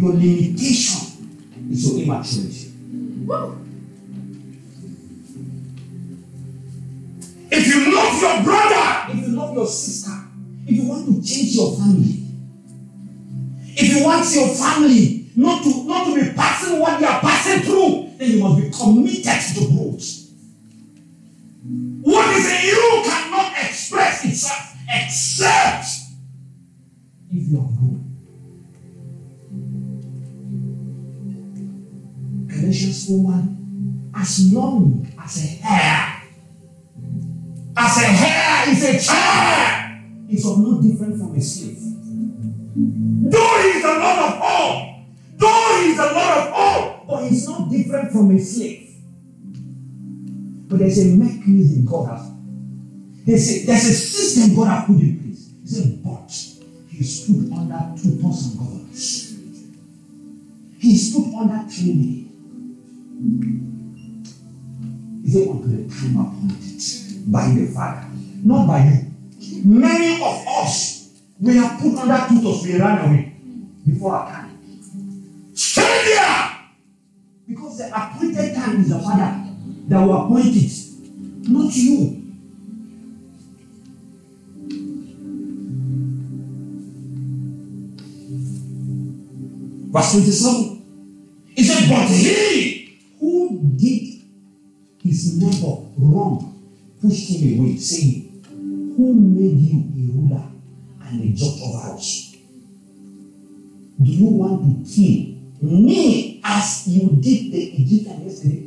Your 0.00 0.12
limitation 0.14 1.68
is 1.70 1.92
your 1.92 2.02
immaturity. 2.02 2.72
If 7.50 7.66
you 7.66 7.94
love 7.94 8.22
your 8.22 8.42
brother, 8.42 9.12
if 9.12 9.28
you 9.28 9.36
love 9.36 9.54
your 9.54 9.66
sister, 9.66 10.12
if 10.66 10.76
you 10.76 10.88
want 10.88 11.04
to 11.04 11.22
change 11.22 11.54
your 11.54 11.76
family, 11.76 12.24
if 13.66 13.94
you 13.94 14.04
want 14.04 14.34
your 14.34 14.48
family 14.48 15.28
not 15.36 15.62
to 15.64 15.84
not 15.84 16.06
to 16.06 16.14
be 16.14 16.32
passing 16.32 16.78
what 16.78 16.98
they 16.98 17.06
are 17.06 17.20
passing 17.20 17.60
through, 17.60 18.12
then 18.16 18.30
you 18.30 18.42
must 18.42 18.56
be 18.56 18.70
committed 18.70 19.54
to 19.54 19.69
Galatians 33.10 33.16
4 33.16 33.18
1 33.18 34.12
As 34.14 34.52
long 34.52 35.06
as 35.22 35.44
a 35.44 35.66
heir, 35.66 36.22
as 37.76 37.96
a 37.98 38.06
heir 38.06 38.68
is 38.68 38.84
a 38.84 39.12
chair, 39.12 40.02
is 40.28 40.46
of 40.46 40.58
no 40.58 40.80
different 40.80 41.18
from 41.18 41.34
a 41.34 41.40
slave. 41.40 41.78
Though 42.76 43.62
he 43.62 43.68
is 43.68 43.82
the 43.82 43.88
Lord 43.88 44.18
of 44.18 44.40
all, 44.42 45.04
though 45.36 45.80
he 45.80 45.90
is 45.90 45.96
the 45.96 46.02
Lord 46.02 46.38
of 46.38 46.52
all, 46.52 47.04
but 47.08 47.28
he's 47.28 47.48
not 47.48 47.70
different 47.70 48.12
from 48.12 48.30
a 48.30 48.38
slave. 48.38 48.90
But 50.68 50.78
there's 50.78 50.98
a 50.98 51.16
mechanism 51.16 51.84
God 51.84 52.10
has. 52.10 52.30
There's 53.26 53.50
a, 53.50 53.66
there's 53.66 53.84
a 53.86 53.94
system 53.94 54.56
God 54.56 54.68
has 54.68 54.86
put 54.86 55.00
in 55.00 55.20
place. 55.20 55.50
He 55.62 55.66
said, 55.66 56.02
but 56.04 56.30
he 56.88 57.02
stood 57.02 57.52
under 57.52 58.00
tutors 58.00 58.46
and 58.46 58.58
governors. 58.58 59.36
He 60.78 60.96
stood 60.96 61.34
under 61.34 61.70
training. 61.70 62.29
He 65.22 65.30
said, 65.30 65.48
unto 65.48 65.68
the 65.68 65.94
time 65.94 66.16
appointed 66.16 67.30
by 67.30 67.48
the 67.52 67.66
Father, 67.66 68.06
not 68.42 68.66
by 68.66 68.84
you. 68.84 69.12
Many 69.64 70.22
of 70.22 70.46
us, 70.48 71.20
we 71.38 71.58
are 71.58 71.76
put 71.78 71.98
under 71.98 72.26
tutors, 72.28 72.62
we 72.64 72.78
ran 72.80 73.06
away 73.06 73.36
before 73.86 74.14
our 74.14 74.30
time. 74.30 74.58
Stay 75.54 76.14
there! 76.14 76.56
Because 77.46 77.78
the 77.78 77.88
appointed 77.94 78.54
time 78.54 78.80
is 78.80 78.88
the 78.88 78.98
Father 78.98 79.44
that 79.88 80.00
will 80.00 80.24
appoint 80.24 80.56
it, 80.56 80.72
not 81.50 81.74
you. 81.74 82.16
Verse 89.92 90.12
27. 90.12 90.80
He 91.56 91.64
said, 91.64 91.88
But 91.90 92.08
he 92.08 92.49
his 95.22 95.36
neighbor 95.42 95.76
wrong 95.98 96.56
pushed 97.00 97.30
him 97.30 97.60
away, 97.60 97.76
saying, 97.76 98.42
Who 98.96 99.14
made 99.14 99.58
you 99.58 99.80
a 99.80 100.12
ruler 100.12 100.44
and 101.02 101.20
a 101.22 101.28
judge 101.36 101.60
over 101.62 101.94
us? 101.94 102.36
Do 104.02 104.10
you 104.10 104.26
want 104.26 104.86
to 104.86 104.90
kill 104.90 105.70
me 105.70 106.40
as 106.42 106.88
you 106.88 107.08
did 107.20 107.52
the 107.52 107.62
Egyptian 107.82 108.24
yesterday? 108.26 108.66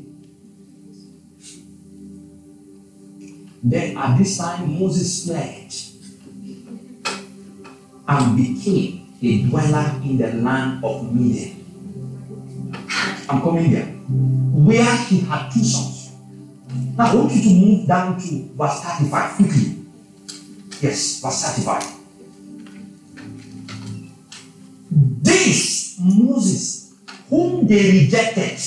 Then 3.63 3.97
at 3.97 4.17
this 4.17 4.37
time 4.37 4.79
Moses 4.79 5.25
fled 5.25 5.73
and 8.07 8.37
became 8.37 9.15
a 9.21 9.41
dweller 9.43 10.01
in 10.03 10.17
the 10.17 10.33
land 10.33 10.83
of 10.83 11.13
Midian. 11.15 11.63
I'm 13.29 13.41
coming 13.41 13.71
there. 13.71 13.85
Where 13.85 14.95
he 15.05 15.21
had 15.21 15.49
two 15.49 15.63
sons. 15.63 15.92
Now 16.95 17.11
I 17.11 17.15
want 17.15 17.31
you 17.33 17.41
to 17.41 17.49
move 17.65 17.87
down 17.87 18.19
to 18.21 18.49
verse 18.53 18.81
35 18.81 19.35
quickly. 19.35 19.77
Yes, 20.81 21.21
verse 21.21 21.41
35. 21.41 21.93
This 25.23 25.97
Moses, 25.99 26.93
whom 27.29 27.65
they 27.65 28.03
rejected, 28.03 28.59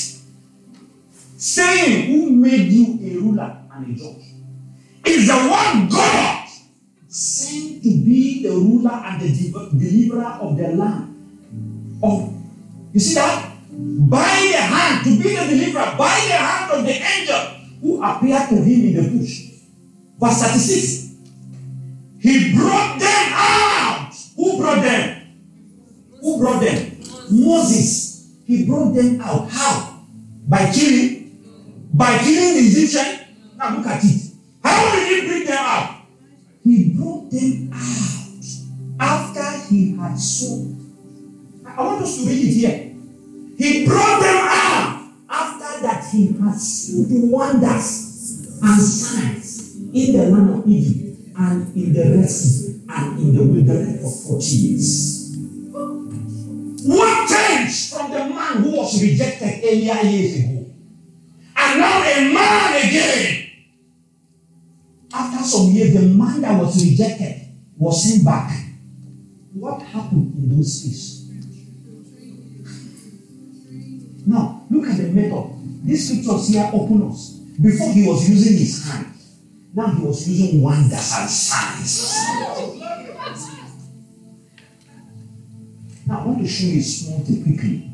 saying, 1.36 2.06
Who 2.10 2.30
made 2.30 2.72
you 2.72 2.98
a 3.00 3.20
ruler 3.20 3.62
and 3.72 3.94
a 3.94 3.98
judge, 3.98 4.24
is 5.04 5.28
the 5.28 5.36
one 5.36 5.88
God 5.88 6.48
sent 7.06 7.82
to 7.84 7.88
be 7.88 8.42
the 8.42 8.50
ruler 8.50 8.90
and 8.90 9.20
the 9.22 9.28
de- 9.28 9.78
deliverer 9.78 10.38
of 10.40 10.56
the 10.56 10.68
land. 10.68 11.12
Of 12.02 12.34
you 12.92 13.00
see 13.00 13.14
that? 13.14 13.52
By 13.70 14.50
the 14.50 14.58
hand, 14.58 15.04
to 15.04 15.10
be 15.22 15.36
the 15.36 15.44
deliverer, 15.46 15.94
by 15.96 16.16
the 16.26 16.34
hand 16.34 16.72
of 16.72 16.84
the 16.84 16.92
angel 16.92 17.56
who 17.80 18.02
appeared 18.32 18.48
to 18.48 18.56
him 18.56 18.86
in 18.86 18.94
the 18.94 19.18
bush. 19.18 19.42
Verse 20.18 20.42
36. 20.42 21.06
He 22.20 22.54
brought 22.54 22.98
them 22.98 23.32
out. 23.32 24.14
Who 24.36 24.58
brought 24.58 24.82
them? 24.82 25.22
Who 26.20 26.38
brought 26.38 26.60
them? 26.60 26.98
Moses. 27.30 28.32
He 28.46 28.64
brought 28.66 28.94
them 28.94 29.20
out. 29.20 29.50
How? 29.50 30.04
By 30.48 30.72
killing? 30.72 31.88
By 31.92 32.18
killing 32.18 32.54
the 32.54 32.60
Egyptian? 32.60 33.26
Now 33.56 33.76
look 33.76 33.86
at 33.86 34.04
it. 34.04 34.32
How 34.62 34.94
did 34.94 35.22
he 35.22 35.28
bring 35.28 35.44
them 35.46 35.58
out? 35.58 36.02
He 36.62 36.94
brought 36.96 37.30
them 37.30 37.70
out 37.72 38.36
after 38.98 39.68
he 39.68 39.96
had 39.96 40.18
sown. 40.18 41.62
I 41.66 41.82
want 41.82 42.02
us 42.02 42.16
to 42.18 42.28
read 42.28 42.44
it 42.44 42.52
here. 42.52 42.94
He 43.58 43.86
brought 43.86 44.20
them 44.20 44.36
out 44.36 45.12
after 45.28 45.82
that 45.82 46.08
he 46.12 46.32
had 46.32 46.54
seen 46.54 47.08
the 47.08 47.26
wonders 47.30 48.05
and 48.62 48.82
signs 48.82 49.76
in 49.92 50.12
the 50.16 50.26
land 50.30 50.50
of 50.50 50.68
Egypt 50.68 51.18
and 51.38 51.76
in 51.76 51.92
the 51.92 52.16
Red 52.16 52.28
Sea 52.30 52.80
and 52.88 53.18
in 53.18 53.34
the 53.34 53.42
wilderness 53.42 54.02
for 54.02 54.38
40 54.40 54.46
years. 54.46 55.36
What 56.86 57.28
changed 57.28 57.94
from 57.94 58.10
the 58.10 58.18
man 58.18 58.62
who 58.62 58.76
was 58.76 59.02
rejected 59.02 59.60
earlier 59.64 60.02
years 60.02 60.36
ago? 60.38 60.66
And 61.56 61.80
now 61.80 62.02
a 62.02 62.32
man 62.32 62.86
again. 62.86 63.50
After 65.12 65.44
some 65.44 65.70
years, 65.70 65.94
the 65.94 66.02
man 66.02 66.42
that 66.42 66.60
was 66.62 66.84
rejected 66.84 67.42
was 67.76 68.02
sent 68.02 68.24
back. 68.24 68.50
What 69.54 69.82
happened 69.82 70.34
in 70.36 70.56
those 70.56 70.82
days? 70.82 71.16
Now, 74.26 74.66
look 74.70 74.88
at 74.88 74.96
the 74.96 75.08
method. 75.08 75.52
These 75.84 76.08
scriptures 76.08 76.48
here 76.48 76.70
open 76.72 77.08
us. 77.08 77.35
Before 77.60 77.92
he 77.92 78.06
was 78.06 78.28
using 78.28 78.58
his 78.58 78.84
hand, 78.86 79.14
now 79.74 79.86
he 79.88 80.04
was 80.04 80.28
using 80.28 80.62
wonders 80.62 80.92
and 80.92 81.30
signs. 81.30 82.14
Now, 86.06 86.20
I 86.20 86.26
want 86.26 86.42
to 86.42 86.48
show 86.48 86.66
you 86.66 86.80
a 86.80 86.82
small 86.82 87.20
thing 87.20 87.42
quickly. 87.42 87.90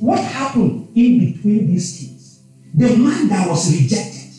What 0.00 0.18
happened 0.20 0.88
in 0.94 1.32
between 1.32 1.66
these 1.68 2.00
things? 2.00 2.42
The 2.74 2.96
man 2.96 3.28
that 3.28 3.48
was 3.48 3.72
rejected. 3.72 4.32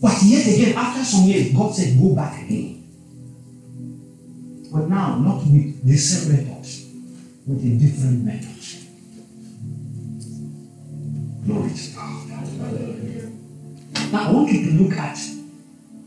But 0.00 0.22
yet 0.22 0.46
again, 0.46 0.76
after 0.76 1.04
some 1.04 1.24
years, 1.24 1.52
God 1.52 1.74
said, 1.74 1.98
Go 2.00 2.14
back 2.14 2.42
again. 2.44 2.82
But 4.72 4.88
now, 4.88 5.18
not 5.18 5.38
with 5.46 5.84
the 5.86 5.96
same 5.96 6.32
method, 6.32 6.66
with 7.46 7.64
a 7.64 7.78
different 7.78 8.24
method. 8.24 8.50
Glory 11.46 11.74
to 11.74 11.94
God. 11.94 13.13
Now, 14.14 14.28
I 14.28 14.30
want 14.30 14.52
you 14.52 14.64
to 14.70 14.70
look 14.80 14.92
at 14.96 15.18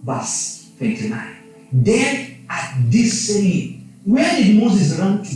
verse 0.02 0.72
29. 0.78 1.36
Then, 1.74 2.46
at 2.50 2.76
this 2.90 3.28
saying, 3.28 3.86
where 4.06 4.34
did 4.38 4.56
Moses 4.56 4.98
run 4.98 5.22
to? 5.22 5.36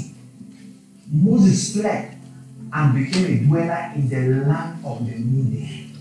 Moses 1.11 1.75
fled 1.75 2.17
and 2.71 2.93
became 2.95 3.25
a 3.25 3.45
dweller 3.45 3.91
in 3.93 4.07
the 4.07 4.45
land 4.47 4.85
of 4.85 5.05
the 5.05 5.17
Midian. 5.17 5.91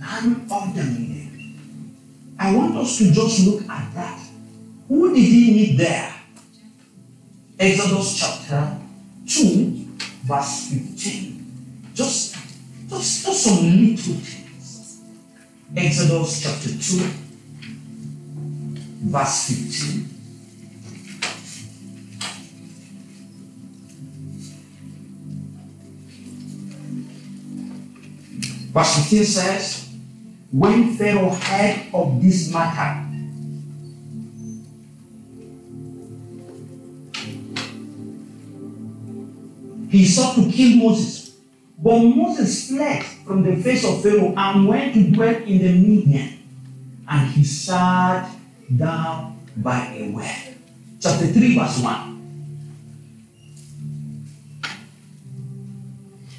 Land 0.00 0.50
of 0.50 0.74
the 0.74 0.82
Midian. 0.82 2.34
I 2.36 2.52
want 2.52 2.76
us 2.76 2.98
to 2.98 3.12
just 3.12 3.46
look 3.46 3.62
at 3.70 3.94
that. 3.94 4.20
Who 4.88 5.14
did 5.14 5.22
he 5.22 5.52
meet 5.52 5.78
there? 5.78 6.12
Exodus 7.60 8.18
chapter 8.18 8.76
2, 9.28 9.86
verse 10.24 10.70
15. 10.72 11.90
Just, 11.94 12.34
just, 12.88 13.24
just 13.24 13.44
some 13.44 13.70
little 13.70 14.14
things. 14.14 14.39
Exodus 15.76 16.42
chapter 16.42 16.70
2, 16.70 16.76
verse 19.08 19.48
15. 19.50 20.10
Verse 28.72 28.96
15 28.96 29.24
says, 29.24 29.88
When 30.50 30.96
Pharaoh 30.96 31.30
heard 31.30 31.86
of 31.94 32.20
this 32.20 32.52
matter, 32.52 33.06
he 39.88 40.04
sought 40.04 40.34
to 40.34 40.50
kill 40.50 40.76
Moses. 40.78 41.36
But 41.78 41.98
Moses 42.00 42.68
fled 42.68 43.04
from 43.30 43.44
the 43.44 43.54
face 43.62 43.84
of 43.86 44.02
Pharaoh 44.02 44.34
and 44.36 44.66
went 44.66 44.92
to 44.92 45.08
dwell 45.12 45.36
in 45.46 45.58
the 45.62 45.70
Midian. 45.70 46.36
And 47.08 47.30
he 47.30 47.44
sat 47.44 48.28
down 48.76 49.38
by 49.56 49.86
a 49.94 50.10
well. 50.10 50.34
Chapter 50.98 51.28
3, 51.28 51.54
verse 51.56 51.78
1. 51.78 52.10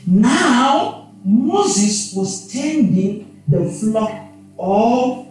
Now, 0.08 1.13
Moses 1.23 2.13
was 2.13 2.51
tending 2.51 3.41
the 3.47 3.71
flock 3.71 4.12
of 4.60 5.27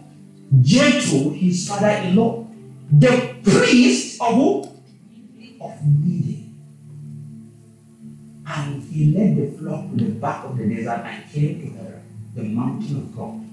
Jethro, 0.61 1.29
his 1.29 1.67
father-in-law, 1.69 2.47
the 2.91 3.35
priest 3.43 4.19
of 4.19 4.33
who? 4.33 4.63
Of 5.61 5.77
Midian. 5.85 6.30
And 8.53 8.83
he 8.83 9.13
led 9.13 9.37
the 9.37 9.57
flock 9.57 9.89
to 9.91 9.95
the 9.95 10.11
back 10.11 10.43
of 10.43 10.57
the 10.57 10.67
desert 10.67 11.03
and 11.05 11.31
came 11.31 11.61
to 11.61 11.77
the, 11.77 12.41
the 12.41 12.49
mountain 12.49 12.97
of 12.97 13.15
God. 13.15 13.45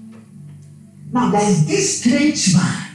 Now 1.11 1.31
there 1.31 1.49
is 1.49 1.65
this 1.65 2.01
strange 2.01 2.53
man. 2.53 2.85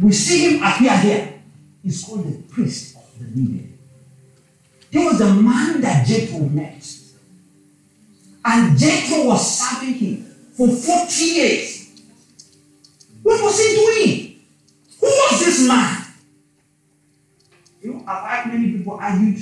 We 0.00 0.12
see 0.12 0.56
him 0.56 0.62
appear 0.62 0.96
here. 0.98 1.40
He's 1.82 2.04
called 2.04 2.26
the 2.26 2.42
priest 2.52 2.96
of 2.96 3.18
the 3.18 3.24
Midian. 3.24 3.78
He 4.90 4.98
was 4.98 5.18
the 5.18 5.32
man 5.32 5.80
that 5.80 6.06
Jethro 6.06 6.40
met. 6.40 6.84
And 8.44 8.78
Jethro 8.78 9.26
was 9.26 9.58
serving 9.58 9.94
him 9.94 10.24
for 10.52 10.68
40 10.68 11.24
years. 11.24 12.02
What 13.22 13.42
was 13.42 13.58
he 13.58 13.74
doing? 13.74 14.40
Who 15.00 15.06
was 15.06 15.44
this 15.44 15.68
man? 15.68 16.04
You 17.82 17.94
know, 17.94 18.04
I've 18.06 18.28
had 18.28 18.52
many 18.52 18.72
people 18.72 18.94
argued, 19.00 19.38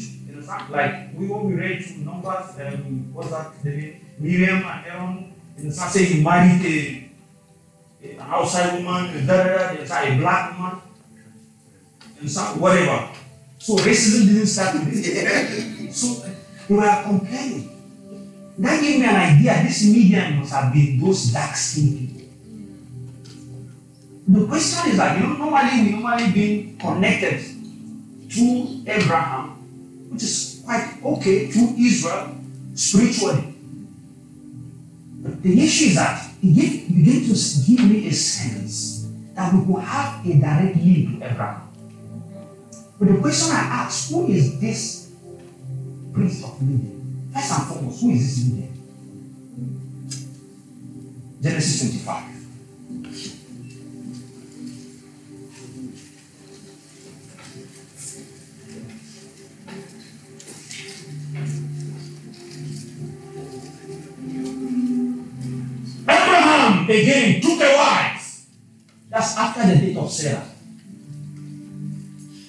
like 0.70 1.14
we 1.16 1.26
when 1.28 1.44
we 1.46 1.54
read 1.54 1.84
through 1.84 2.04
numbers, 2.04 2.46
um, 2.60 3.12
what's 3.12 3.30
that 3.30 3.52
the 3.62 3.70
name? 3.70 4.00
Miriam 4.18 4.62
and 4.64 4.86
Aaron, 4.86 5.32
and 5.58 5.72
some 5.74 5.88
say 5.90 6.04
he 6.04 6.22
married 6.22 6.62
a, 6.64 6.76
a- 8.06 8.12
an 8.16 8.20
outside 8.20 8.72
woman, 8.82 9.26
da, 9.26 9.36
da, 9.42 9.74
da, 9.74 10.02
a 10.02 10.18
black 10.18 10.58
woman, 10.58 10.80
and 12.20 12.30
some 12.30 12.60
whatever. 12.60 13.08
So 13.58 13.76
racism 13.76 14.26
didn't 14.28 14.46
start 14.46 14.74
with 14.74 14.92
this. 14.92 15.96
so 16.00 16.26
they 16.68 16.74
were 16.74 17.02
complaining. 17.04 17.72
That 18.58 18.80
gave 18.80 19.00
me 19.00 19.06
an 19.06 19.16
idea. 19.16 19.62
This 19.64 19.84
medium 19.84 20.38
must 20.40 20.52
have 20.52 20.72
been 20.72 20.98
those 21.00 21.32
dark 21.32 21.54
skinned 21.56 21.98
people. 21.98 22.22
The 24.28 24.46
question 24.46 24.90
is 24.90 24.96
that 24.96 25.18
you 25.20 25.26
know, 25.26 25.36
normally 25.36 25.82
we 25.82 25.90
normally 25.92 26.30
been 26.32 26.76
connected 26.78 27.40
to 28.30 28.82
Abraham, 28.86 29.55
which 30.10 30.22
is 30.22 30.62
quite 30.64 30.98
okay, 31.04 31.50
to 31.50 31.74
Israel 31.78 32.36
spiritually. 32.74 33.54
But 35.22 35.42
the 35.42 35.62
issue 35.62 35.86
is 35.86 35.94
that 35.96 36.30
gave, 36.40 36.88
began 36.88 37.22
to 37.24 37.34
give 37.66 37.90
me 37.90 38.08
a 38.08 38.12
sense 38.12 39.08
that 39.34 39.52
we 39.52 39.74
could 39.74 39.82
have 39.82 40.24
a 40.24 40.32
direct 40.38 40.76
link 40.76 41.18
to 41.18 41.26
Abraham. 41.26 41.62
But 42.98 43.08
the 43.08 43.18
question 43.20 43.54
I 43.54 43.60
ask, 43.84 44.10
who 44.10 44.28
is 44.28 44.60
this 44.60 45.12
priest 46.12 46.44
of 46.44 46.62
Midian? 46.62 47.30
First 47.34 47.52
and 47.52 47.66
foremost, 47.66 48.00
who 48.00 48.10
is 48.10 48.20
this 48.22 48.52
Midian? 48.52 48.72
Genesis 51.42 51.80
25. 51.80 52.35
Again 66.96 67.40
took 67.42 67.60
a 67.60 67.76
wife. 67.76 68.46
That's 69.10 69.36
after 69.36 69.66
the 69.66 69.86
death 69.86 69.96
of 69.98 70.10
Sarah. 70.10 70.48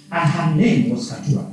And 0.10 0.30
her 0.32 0.56
name 0.56 0.90
was 0.90 1.12
Keturah. 1.12 1.52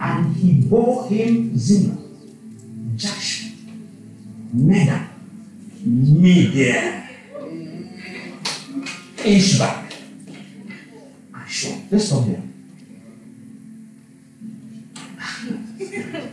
And 0.00 0.36
he 0.36 0.62
bore 0.62 1.06
him 1.08 1.50
Zimran, 1.50 2.96
Joshua, 2.96 3.50
Medan, 4.54 5.08
Midian, 5.84 7.08
Ishbak, 9.18 9.94
and 11.34 11.50
Shua. 11.50 11.82
Let's 11.90 12.04
stop 12.06 12.24
there. 12.26 12.42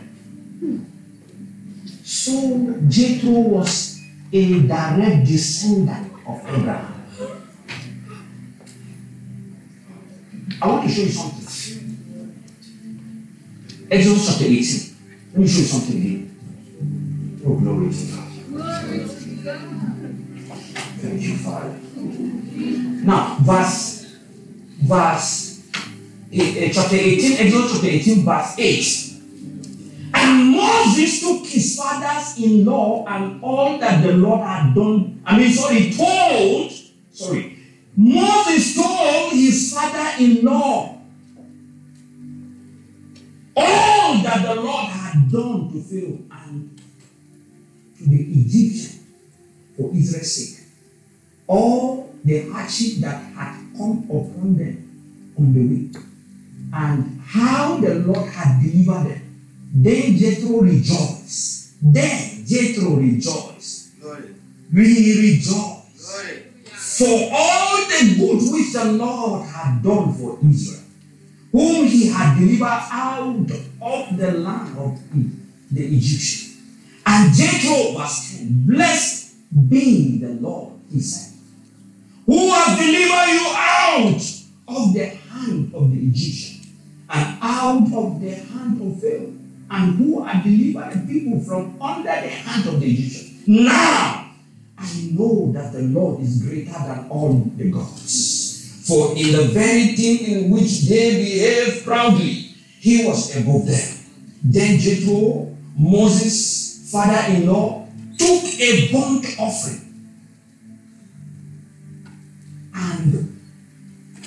So 2.02 2.80
Jethro 2.88 3.30
was 3.30 3.95
a 4.36 4.60
direct 4.66 5.26
descendant 5.26 6.12
of 6.26 6.40
Abraham. 6.46 6.92
I 10.60 10.66
want 10.66 10.88
to 10.88 10.94
show 10.94 11.02
you 11.02 11.08
something. 11.08 11.46
Exodus 13.90 14.26
chapter 14.28 14.44
18. 14.44 14.96
Let 15.32 15.40
me 15.40 15.48
show 15.48 15.58
you 15.58 15.64
something 15.64 16.00
here. 16.02 16.28
Oh, 17.46 17.54
glory 17.54 17.90
to 17.92 18.04
God. 18.12 18.28
Thank 20.98 21.22
you, 21.22 21.36
Father. 21.36 21.78
Now, 23.04 23.36
verse, 23.40 24.16
verse, 24.82 25.62
eh, 26.32 26.64
eh, 26.64 26.70
chapter 26.72 26.96
18, 26.96 27.38
Exodus 27.38 27.72
chapter 27.72 27.88
18, 27.88 28.24
verse 28.24 28.54
8. 28.58 29.05
Moses 30.96 31.20
took 31.20 31.46
his 31.46 31.76
fathers 31.76 32.38
in 32.42 32.64
law 32.64 33.04
and 33.06 33.42
all 33.44 33.76
that 33.78 34.02
the 34.02 34.12
Lord 34.12 34.40
had 34.40 34.74
done. 34.74 35.20
I 35.26 35.36
mean, 35.36 35.52
sorry, 35.52 35.92
told, 35.92 36.72
sorry, 37.12 37.58
Moses 37.94 38.74
told 38.74 39.32
his 39.34 39.74
father 39.74 40.24
in 40.24 40.42
law 40.42 40.96
all 43.54 44.22
that 44.22 44.42
the 44.46 44.54
Lord 44.62 44.86
had 44.86 45.30
done 45.30 45.70
to 45.72 45.80
Pharaoh 45.82 46.18
and 46.30 46.80
to 47.98 48.04
the 48.08 48.16
Egyptian 48.16 49.04
for 49.76 49.90
Israel's 49.94 50.32
sake. 50.32 50.66
All 51.46 52.14
the 52.24 52.48
hardship 52.48 53.02
that 53.02 53.22
had 53.34 53.66
come 53.76 54.04
upon 54.08 54.56
them 54.56 55.34
on 55.38 55.52
the 55.52 55.60
way, 55.60 55.90
and 56.72 57.20
how 57.20 57.76
the 57.76 57.96
Lord 57.96 58.30
had 58.30 58.62
delivered 58.62 59.10
them. 59.10 59.25
Then 59.74 60.16
Jethro 60.16 60.60
rejoiced. 60.60 61.74
Then 61.82 62.44
Jethro 62.46 62.96
rejoiced. 62.96 64.00
Glory. 64.00 64.34
We 64.72 65.32
rejoice 65.32 65.52
Glory. 65.52 66.42
for 66.72 67.28
all 67.32 67.76
the 67.76 68.14
good 68.18 68.52
which 68.52 68.72
the 68.72 68.84
Lord 68.92 69.46
had 69.46 69.82
done 69.82 70.12
for 70.14 70.38
Israel, 70.48 70.82
whom 71.52 71.86
he 71.86 72.08
had 72.08 72.38
delivered 72.38 72.82
out 72.90 73.50
of 73.82 74.16
the 74.16 74.32
land 74.32 74.78
of 74.78 74.98
the 75.70 75.84
Egyptians. 75.84 76.56
And 77.04 77.32
Jethro 77.34 77.94
was 77.94 78.38
10, 78.38 78.66
blessed 78.66 79.34
be 79.68 80.18
the 80.18 80.30
Lord, 80.34 80.74
he 80.90 81.00
said, 81.00 81.34
who 82.26 82.50
has 82.50 82.76
delivered 82.78 83.28
you 83.32 83.52
out 83.54 84.22
of 84.68 84.94
the 84.94 85.06
hand 85.06 85.74
of 85.74 85.90
the 85.92 85.98
Egyptian 85.98 86.66
and 87.08 87.38
out 87.40 87.92
of 87.92 88.20
the 88.20 88.34
hand 88.34 88.80
of 88.82 89.00
Pharaoh, 89.00 89.32
and 89.70 89.94
who 89.96 90.22
had 90.24 90.44
delivered 90.44 90.92
the 90.92 91.12
people 91.12 91.40
from 91.40 91.80
under 91.80 92.02
the 92.04 92.28
hand 92.28 92.66
of 92.68 92.80
the 92.80 92.86
Egyptians. 92.86 93.46
Now 93.46 94.30
I 94.78 95.10
know 95.12 95.52
that 95.52 95.72
the 95.72 95.82
Lord 95.82 96.20
is 96.20 96.42
greater 96.42 96.72
than 96.72 97.08
all 97.10 97.32
the 97.56 97.70
gods. 97.70 98.84
For 98.86 99.16
in 99.16 99.32
the 99.32 99.48
very 99.52 99.96
thing 99.96 100.18
in 100.26 100.50
which 100.50 100.82
they 100.82 101.16
behave 101.16 101.84
proudly, 101.84 102.54
he 102.78 103.04
was 103.04 103.34
above 103.36 103.66
them. 103.66 103.98
Then 104.44 104.78
Jethro, 104.78 105.56
Moses' 105.76 106.88
father 106.92 107.34
in 107.34 107.48
law, 107.48 107.88
took 108.16 108.44
a 108.60 108.92
burnt 108.92 109.26
offering 109.40 109.82
and 112.74 113.40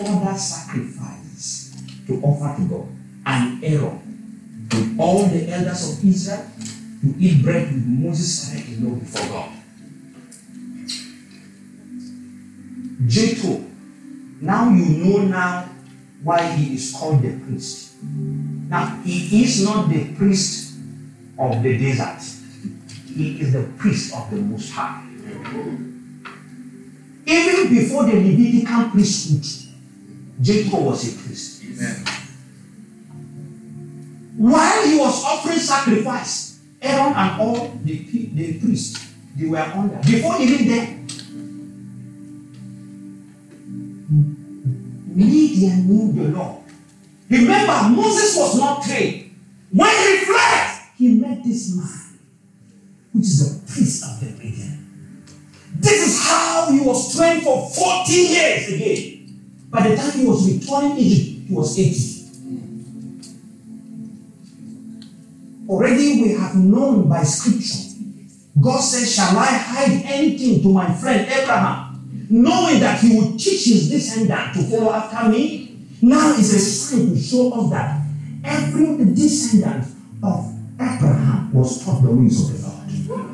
other 0.01 0.37
sacrifices 0.37 1.75
to 2.07 2.21
offer 2.21 2.61
to 2.61 2.67
God. 2.67 2.87
And 3.25 3.63
Aaron, 3.63 4.08
with 4.71 4.95
all 4.99 5.25
the 5.25 5.49
elders 5.51 5.97
of 5.97 6.05
Israel, 6.05 6.45
to 7.01 7.15
eat 7.17 7.43
bread 7.43 7.71
with 7.71 7.85
Moses' 7.85 8.49
father 8.49 8.65
in 8.67 8.89
law 8.89 8.95
before 8.95 9.27
God. 9.27 9.51
Jethro, 13.07 13.63
now 14.41 14.69
you 14.69 14.85
know 15.03 15.17
now 15.23 15.69
why 16.23 16.45
he 16.51 16.75
is 16.75 16.93
called 16.93 17.21
the 17.21 17.39
priest. 17.39 17.95
Now 18.03 19.01
he 19.03 19.43
is 19.43 19.63
not 19.63 19.89
the 19.89 20.13
priest 20.15 20.77
of 21.37 21.63
the 21.63 21.77
desert. 21.77 22.21
He 23.07 23.41
is 23.41 23.53
the 23.53 23.63
priest 23.77 24.13
of 24.13 24.29
the 24.29 24.37
Most 24.37 24.71
High. 24.71 25.05
Even 27.25 27.69
before 27.69 28.03
the 28.03 28.13
Levitical 28.13 28.89
priesthood, 28.89 29.73
Jethro 30.41 30.79
was 30.81 31.13
a 31.13 31.17
priest. 31.17 31.63
Amen. 31.63 32.18
While 34.39 34.87
he 34.87 34.97
was 34.97 35.21
offering 35.25 35.59
sacrifice, 35.59 36.61
Aaron 36.81 37.13
and 37.13 37.41
all 37.41 37.77
the, 37.83 37.97
the 38.33 38.57
priests, 38.57 39.05
they 39.35 39.47
were 39.47 39.57
under. 39.59 39.97
Before 39.97 40.39
even 40.39 40.65
then, 40.65 41.07
Midian 45.13 45.87
knew 45.87 46.13
the 46.13 46.29
Lord. 46.37 46.63
Remember, 47.29 47.89
Moses 48.01 48.37
was 48.37 48.57
not 48.57 48.81
trained. 48.81 49.35
When 49.73 49.89
he 49.89 50.23
fled, 50.23 50.79
he 50.95 51.15
met 51.15 51.43
this 51.43 51.75
man, 51.75 52.19
which 53.11 53.25
is 53.25 53.39
the 53.43 53.73
priest 53.73 54.05
of 54.05 54.19
the 54.21 54.41
Midian. 54.41 55.25
This 55.75 56.07
is 56.07 56.25
how 56.25 56.71
he 56.71 56.79
was 56.79 57.13
trained 57.13 57.43
for 57.43 57.69
40 57.69 58.11
years 58.13 58.71
again. 58.71 59.37
By 59.69 59.89
the 59.89 59.97
time 59.97 60.11
he 60.17 60.25
was 60.25 60.49
returning 60.49 60.97
Egypt, 60.97 61.49
he 61.49 61.53
was 61.53 61.77
80. 61.77 62.18
Already 65.69 66.23
we 66.23 66.29
have 66.33 66.55
known 66.55 67.07
by 67.07 67.21
scripture. 67.21 67.89
God 68.59 68.79
says, 68.79 69.13
Shall 69.13 69.37
I 69.37 69.45
hide 69.45 70.01
anything 70.03 70.63
to 70.63 70.73
my 70.73 70.91
friend 70.95 71.29
Abraham? 71.29 72.25
Knowing 72.27 72.79
that 72.79 72.99
he 72.99 73.15
would 73.15 73.39
teach 73.39 73.65
his 73.65 73.89
descendant 73.89 74.55
to 74.55 74.63
follow 74.63 74.91
after 74.91 75.29
me. 75.29 75.77
Now 76.01 76.31
is 76.33 76.53
a 76.55 76.59
sign 76.59 77.09
to 77.13 77.21
show 77.21 77.53
us 77.53 77.69
that 77.69 78.01
every 78.43 79.13
descendant 79.13 79.85
of 80.23 80.55
Abraham 80.75 81.53
was 81.53 81.85
taught 81.85 82.01
the 82.01 82.11
ways 82.11 82.49
of 82.49 82.61
the 82.61 82.67
Lord. 82.67 83.29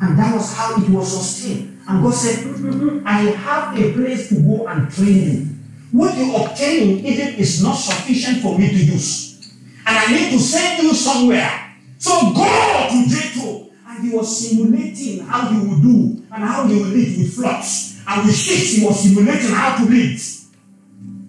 And 0.00 0.18
that 0.18 0.34
was 0.34 0.54
how 0.54 0.80
it 0.80 0.88
was 0.90 1.10
sustained. 1.10 1.80
And 1.88 2.04
God 2.04 2.14
said, 2.14 3.02
I 3.04 3.20
have 3.32 3.76
a 3.76 3.92
place 3.94 4.28
to 4.28 4.36
go 4.36 4.66
and 4.68 4.88
train 4.92 5.16
you. 5.16 5.46
What 5.90 6.16
you 6.16 6.36
obtain 6.36 6.98
in 6.98 7.06
Egypt 7.06 7.38
is 7.38 7.62
not 7.62 7.74
sufficient 7.74 8.42
for 8.42 8.56
me 8.56 8.68
to 8.68 8.76
use. 8.76 9.31
And 9.92 9.98
I 9.98 10.18
need 10.18 10.30
to 10.32 10.38
send 10.38 10.82
you 10.82 10.94
somewhere. 10.94 11.74
So 11.98 12.32
go 12.32 12.88
to 12.90 13.08
Jethro. 13.08 13.68
And 13.86 14.08
he 14.08 14.16
was 14.16 14.48
simulating 14.48 15.20
how 15.26 15.48
he 15.48 15.68
would 15.68 15.82
do 15.82 16.24
and 16.32 16.42
how 16.44 16.66
he 16.66 16.80
would 16.80 16.88
live 16.88 17.18
with 17.18 17.34
flocks. 17.34 18.00
And 18.08 18.24
with 18.26 18.34
sheep, 18.34 18.80
he 18.80 18.86
was 18.86 19.00
simulating 19.00 19.50
how 19.50 19.76
to 19.76 19.90
live. 19.90 20.18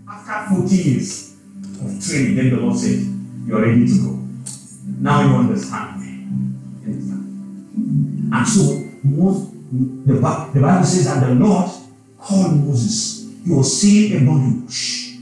After 0.08 0.56
40 0.56 0.76
years 0.76 1.36
of 1.84 2.08
training, 2.08 2.36
then 2.36 2.50
the 2.52 2.56
Lord 2.62 2.78
said, 2.78 3.00
You 3.46 3.58
are 3.58 3.62
ready 3.64 3.86
to 3.86 4.02
go. 4.02 4.28
Now 5.02 5.28
you 5.28 5.36
understand? 5.36 6.02
And 8.34 8.48
so 8.48 8.62
the, 9.04 10.20
Bible 10.22 10.86
says 10.86 11.06
that 11.06 11.28
the 11.28 11.36
Lord 11.36 11.70
called 12.18 12.66
Moses. 12.66 13.30
He 13.46 13.52
was 13.52 13.82
seeing 13.82 14.16
a 14.16 14.20
burning 14.20 14.62
bush. 14.62 15.18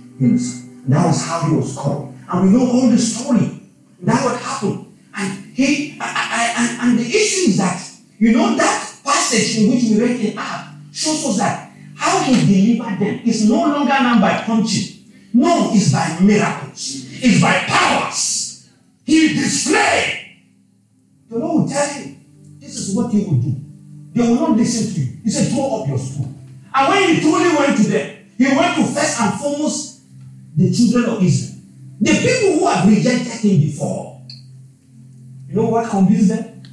That 0.88 1.08
was 1.08 1.25
how 1.25 1.49
he 1.49 1.56
was 1.56 1.75
called. 1.75 2.12
And 2.31 2.43
we 2.53 2.57
know 2.57 2.71
all 2.71 2.89
the 2.89 2.97
story. 2.97 3.59
That 4.01 4.23
what 4.23 4.39
happened. 4.41 4.85
And 5.13 5.53
he 5.53 5.97
I- 5.99 6.77
and 6.81 6.99
the 6.99 7.05
issue 7.05 7.49
is 7.51 7.57
that 7.57 7.81
you 8.19 8.31
know 8.31 8.55
that 8.55 8.93
passage 9.03 9.57
in 9.57 9.71
which 9.71 9.83
we 9.83 9.99
read 9.99 10.19
in 10.19 10.37
Acts 10.37 10.69
shows 10.93 11.25
us 11.25 11.37
that 11.37 11.71
how 11.95 12.23
he 12.23 12.33
delivered 12.45 12.99
them 12.99 13.19
is 13.25 13.47
no 13.49 13.55
longer 13.61 13.89
now 13.89 14.19
by 14.19 14.43
punching. 14.43 14.97
No, 15.33 15.71
it's 15.73 15.91
by 15.91 16.19
miracles. 16.19 17.05
It's 17.21 17.41
by 17.41 17.59
powers. 17.67 18.67
He 19.05 19.33
displayed 19.33 20.17
the 21.29 21.37
Lord 21.39 21.63
will 21.63 21.69
tell 21.69 21.87
him, 21.87 22.19
this 22.59 22.75
is 22.75 22.95
what 22.95 23.13
you 23.13 23.21
will 23.23 23.37
do. 23.37 23.55
They 24.13 24.27
will 24.27 24.35
not 24.35 24.57
listen 24.57 24.93
to 24.93 24.99
you. 24.99 25.17
He 25.23 25.29
said, 25.29 25.49
throw 25.53 25.81
up 25.81 25.87
your 25.87 25.97
spoon. 25.97 26.35
And 26.75 26.87
when 26.89 27.15
he 27.15 27.21
truly 27.21 27.55
went 27.55 27.77
to 27.77 27.83
them, 27.83 28.17
he 28.37 28.43
went 28.45 28.75
to 28.75 28.83
first 28.83 29.21
and 29.21 29.39
foremost 29.39 30.01
the 30.57 30.73
children 30.73 31.05
of 31.05 31.23
Israel. 31.23 31.50
The 32.01 32.11
people 32.13 32.59
who 32.59 32.67
have 32.67 32.87
rejected 32.87 33.27
him 33.27 33.61
before. 33.61 34.21
You 35.47 35.55
know 35.55 35.69
what 35.69 35.89
convinced 35.89 36.29
them? 36.29 36.63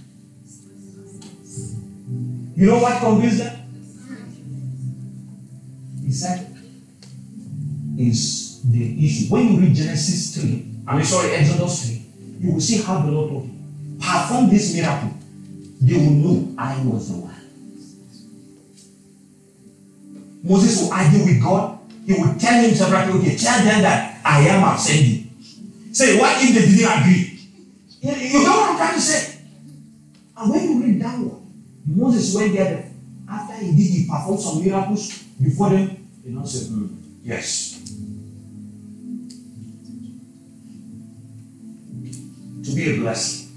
You 2.56 2.66
know 2.66 2.78
what 2.78 2.98
convinced 3.00 3.38
them? 3.38 3.54
He 6.02 6.12
said, 6.12 6.56
is 7.98 8.62
the 8.64 9.06
issue. 9.06 9.26
When 9.32 9.52
you 9.52 9.60
read 9.60 9.74
Genesis 9.74 10.42
3, 10.42 10.64
I 10.86 10.96
mean, 10.96 11.04
sorry, 11.04 11.32
Exodus 11.34 11.86
3, 11.86 12.02
you 12.40 12.52
will 12.54 12.60
see 12.60 12.78
how 12.78 13.02
the 13.02 13.10
Lord 13.10 13.30
told 13.30 13.44
him, 13.44 13.98
perform 14.00 14.48
this 14.48 14.74
miracle. 14.74 15.12
They 15.82 15.96
will 15.96 16.10
know 16.10 16.54
I 16.56 16.80
was 16.84 17.08
the 17.10 17.18
one. 17.18 17.34
Moses 20.42 20.80
will 20.82 20.92
argue 20.92 21.24
with 21.24 21.42
God. 21.42 21.78
He 22.06 22.14
will 22.14 22.34
tell 22.38 22.62
him 22.62 22.74
separately, 22.74 23.20
okay, 23.20 23.36
tell 23.36 23.62
them 23.64 23.82
that 23.82 24.17
I 24.28 24.40
am 24.40 24.78
you. 24.86 25.24
Say, 25.90 26.18
what 26.18 26.36
if 26.44 26.54
they 26.54 26.76
didn't 26.76 27.00
agree? 27.00 27.40
You 28.02 28.44
know 28.44 28.56
what 28.58 28.70
I'm 28.70 28.76
trying 28.76 28.94
to 28.94 29.00
say? 29.00 29.40
And 30.36 30.50
when 30.50 30.62
you 30.64 30.82
read 30.84 31.00
downward, 31.00 31.40
Moses 31.86 32.34
went 32.34 32.52
there 32.52 32.90
after 33.26 33.54
he 33.64 33.70
did, 33.70 33.90
he 33.90 34.06
performed 34.06 34.40
some 34.40 34.62
miracles 34.62 35.22
before 35.42 35.70
them. 35.70 36.08
He 36.22 36.30
now 36.30 36.44
said, 36.44 36.68
"Hmm, 36.68 36.86
yes. 37.22 37.80
To 42.64 42.74
be 42.76 42.94
a 42.94 42.96
blessing. 43.00 43.48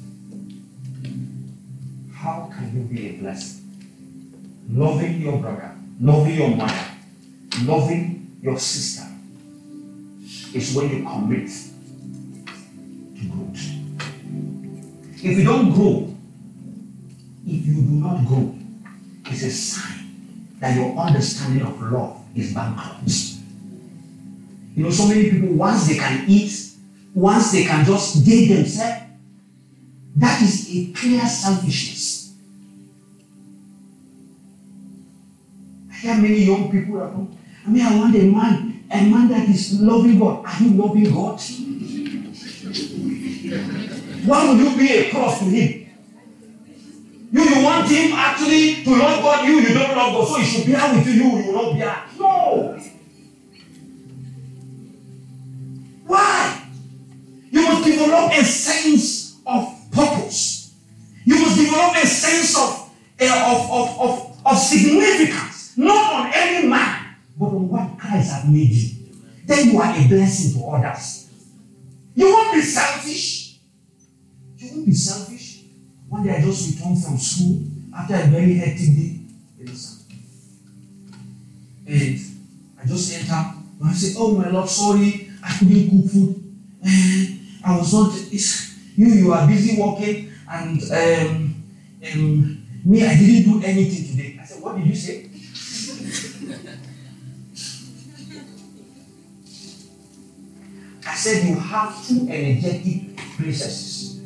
How 2.14 2.50
can 2.56 2.72
you 2.74 2.84
be 2.84 3.10
a 3.10 3.14
blessing? 3.20 3.60
Loving 4.72 5.22
your 5.22 5.38
brother, 5.38 5.76
loving 6.00 6.36
your 6.36 6.56
mother, 6.56 6.86
loving 7.66 8.38
your 8.42 8.58
sister 8.58 9.11
is 10.54 10.76
when 10.76 10.90
you 10.90 11.04
commit 11.04 11.50
to 13.18 13.26
growth. 13.30 13.60
If 15.24 15.38
you 15.38 15.44
don't 15.44 15.74
grow, 15.74 16.16
if 17.46 17.66
you 17.66 17.76
do 17.76 17.92
not 17.92 18.26
grow, 18.28 18.56
it's 19.26 19.44
a 19.44 19.52
sign 19.52 20.48
that 20.60 20.76
your 20.76 20.96
understanding 20.98 21.64
of 21.66 21.82
love 21.82 22.24
is 22.36 22.54
bankrupt. 22.54 23.10
You 24.76 24.84
know, 24.84 24.90
so 24.90 25.08
many 25.08 25.30
people, 25.30 25.50
once 25.50 25.88
they 25.88 25.96
can 25.96 26.26
eat, 26.30 26.72
once 27.14 27.52
they 27.52 27.64
can 27.66 27.86
just 27.86 28.26
date 28.26 28.48
themselves, 28.48 29.04
that 30.16 30.42
is 30.42 30.68
a 30.70 30.94
clear 30.94 31.26
selfishness. 31.26 32.34
I 35.92 35.96
hear 35.96 36.16
many 36.16 36.44
young 36.46 36.72
people 36.72 37.02
at 37.02 37.12
home. 37.12 37.38
I 37.66 37.70
mean, 37.70 37.86
I 37.86 37.96
want 37.98 38.16
a 38.16 38.24
man, 38.24 38.81
a 38.94 39.02
man 39.04 39.28
that 39.30 39.48
is 39.48 39.80
loving 39.82 40.20
God. 40.20 40.46
Are 40.46 40.64
you 40.64 40.72
loving 40.72 41.14
God? 41.14 41.40
Why 44.26 44.48
will 44.48 44.58
you 44.58 44.78
be 44.78 44.92
a 44.94 45.12
cross 45.12 45.40
to 45.40 45.46
him? 45.46 45.82
You, 47.32 47.44
you 47.44 47.64
want 47.64 47.90
him 47.90 48.12
actually 48.14 48.84
to 48.84 48.90
love 48.92 49.22
God, 49.24 49.48
you, 49.48 49.62
you 49.62 49.74
don't 49.74 49.96
love 49.96 50.14
God, 50.14 50.28
so 50.28 50.36
he 50.40 50.46
should 50.46 50.66
be 50.66 50.74
with 50.74 51.08
you, 51.08 51.14
you, 51.14 51.54
will 51.54 51.76
not 51.78 52.06
be 52.14 52.20
No. 52.20 52.78
Why? 56.06 56.68
You 57.52 57.62
must 57.64 57.86
develop 57.86 58.34
a 58.34 58.44
sense 58.44 59.40
of 59.46 59.74
purpose. 59.92 60.74
You 61.24 61.40
must 61.40 61.58
develop 61.58 61.96
a 62.04 62.06
sense 62.06 62.58
of, 62.58 62.92
uh, 63.22 63.56
of, 63.56 63.72
of, 63.72 64.00
of, 64.02 64.42
of 64.46 64.58
significance, 64.58 65.78
not 65.78 66.14
on 66.14 66.32
any 66.34 66.68
man, 66.68 66.91
but 67.42 67.48
on 67.48 67.68
what 67.70 67.98
Christ 67.98 68.32
has 68.32 68.46
made 68.48 68.70
you. 68.70 68.98
Then 69.46 69.72
you 69.72 69.80
are 69.82 69.98
a 69.98 70.08
blessing 70.08 70.62
to 70.62 70.68
others. 70.68 71.28
You 72.14 72.26
won't 72.32 72.54
be 72.54 72.62
selfish. 72.62 73.58
You 74.60 74.70
won't 74.72 74.86
be 74.86 74.94
selfish. 74.94 75.64
One 76.08 76.24
day 76.24 76.36
I 76.38 76.42
just 76.42 76.70
returned 76.70 77.04
from 77.04 77.18
school 77.18 77.64
after 77.98 78.14
a 78.14 78.28
very 78.28 78.54
hectic 78.54 78.96
day. 78.96 79.20
And 81.88 82.20
I 82.80 82.86
just 82.86 83.12
enter. 83.20 83.54
And 83.82 83.90
I 83.90 83.94
say, 83.94 84.14
Oh 84.20 84.38
my 84.38 84.50
Lord, 84.50 84.70
sorry, 84.70 85.32
I 85.44 85.58
couldn't 85.58 85.90
cook 85.90 86.12
food. 86.12 86.44
And 86.84 87.40
I 87.66 87.76
was 87.80 87.92
not. 87.92 88.14
You, 88.96 89.08
you 89.08 89.34
are 89.34 89.48
busy 89.48 89.82
working, 89.82 90.32
and 90.48 90.82
um, 90.92 91.64
um, 92.14 92.68
me, 92.86 93.04
I 93.04 93.16
didn't 93.18 93.52
do 93.52 93.66
anything 93.66 94.16
today. 94.16 94.38
I 94.40 94.46
said, 94.46 94.62
What 94.62 94.78
did 94.78 94.86
you 94.86 94.96
say? 94.96 95.31
Said, 101.22 101.48
You 101.48 101.56
have 101.56 102.08
two 102.08 102.28
energetic 102.30 103.16
princesses. 103.38 104.22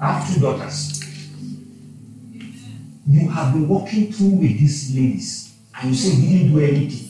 I 0.00 0.12
have 0.14 0.34
two 0.34 0.40
daughters. 0.40 1.00
You 3.06 3.28
have 3.28 3.52
been 3.52 3.68
walking 3.68 4.12
through 4.12 4.30
with 4.30 4.58
these 4.58 4.94
ladies, 4.94 5.56
and 5.80 5.90
you 5.90 5.94
say 5.94 6.16
you 6.16 6.38
didn't 6.38 6.52
do 6.52 6.60
anything. 6.60 7.06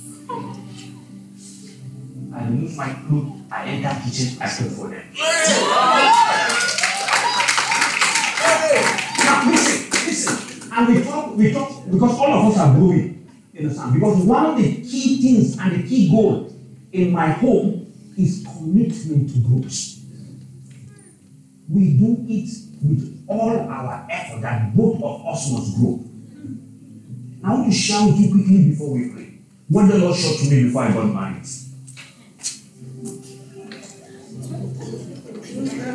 I 2.34 2.44
remove 2.44 2.76
my 2.76 2.92
clothes, 3.08 3.32
I 3.50 3.64
enter 3.66 4.00
kitchen, 4.04 4.36
I 4.42 4.46
pray 4.46 4.68
for 4.68 4.88
them. 4.88 5.04
Listen, 9.50 9.90
listen. 10.06 10.72
And 10.72 10.94
we 10.94 11.02
talk, 11.02 11.36
we 11.36 11.52
talk 11.52 11.84
because 11.90 12.18
all 12.18 12.32
of 12.32 12.52
us 12.52 12.58
are 12.60 12.74
growing. 12.74 13.26
You 13.54 13.60
understand? 13.60 13.94
Because 13.94 14.18
one 14.24 14.46
of 14.46 14.56
the 14.58 14.82
key 14.82 15.20
things 15.22 15.58
and 15.58 15.82
the 15.82 15.88
key 15.88 16.10
goal 16.10 16.52
in 16.92 17.10
my 17.10 17.28
home 17.28 17.92
is 18.18 18.46
commitment 18.60 19.32
to 19.32 19.38
growth. 19.40 19.96
We 21.68 21.96
do 21.96 22.26
it 22.28 22.48
with 22.82 23.24
all 23.28 23.58
our 23.58 24.06
effort 24.10 24.42
that 24.42 24.76
both 24.76 25.02
of 25.02 25.26
us 25.26 25.52
must 25.52 25.76
grow. 25.76 26.04
I 27.42 27.54
want 27.54 27.72
to 27.72 27.72
share 27.72 28.06
with 28.06 28.18
you 28.18 28.30
quickly 28.30 28.70
before 28.70 28.92
we 28.92 29.08
pray. 29.08 29.38
What 29.68 29.90
the 29.90 29.98
Lord 29.98 30.16
showed 30.16 30.38
to 30.38 30.50
me 30.50 30.64
before 30.64 30.82
I 30.82 30.92
got 30.92 31.06
married. 31.06 31.46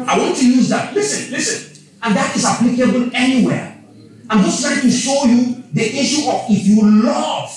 I 0.07 0.17
want 0.17 0.37
to 0.37 0.45
use 0.45 0.69
that. 0.69 0.93
Listen, 0.93 1.31
listen. 1.31 1.83
And 2.01 2.15
that 2.15 2.35
is 2.35 2.45
applicable 2.45 3.11
anywhere. 3.13 3.83
I'm 4.29 4.43
just 4.43 4.61
trying 4.63 4.81
to 4.81 4.89
show 4.89 5.25
you 5.25 5.63
the 5.73 5.83
issue 5.83 6.29
of 6.29 6.45
if 6.49 6.65
you 6.65 7.03
love 7.03 7.51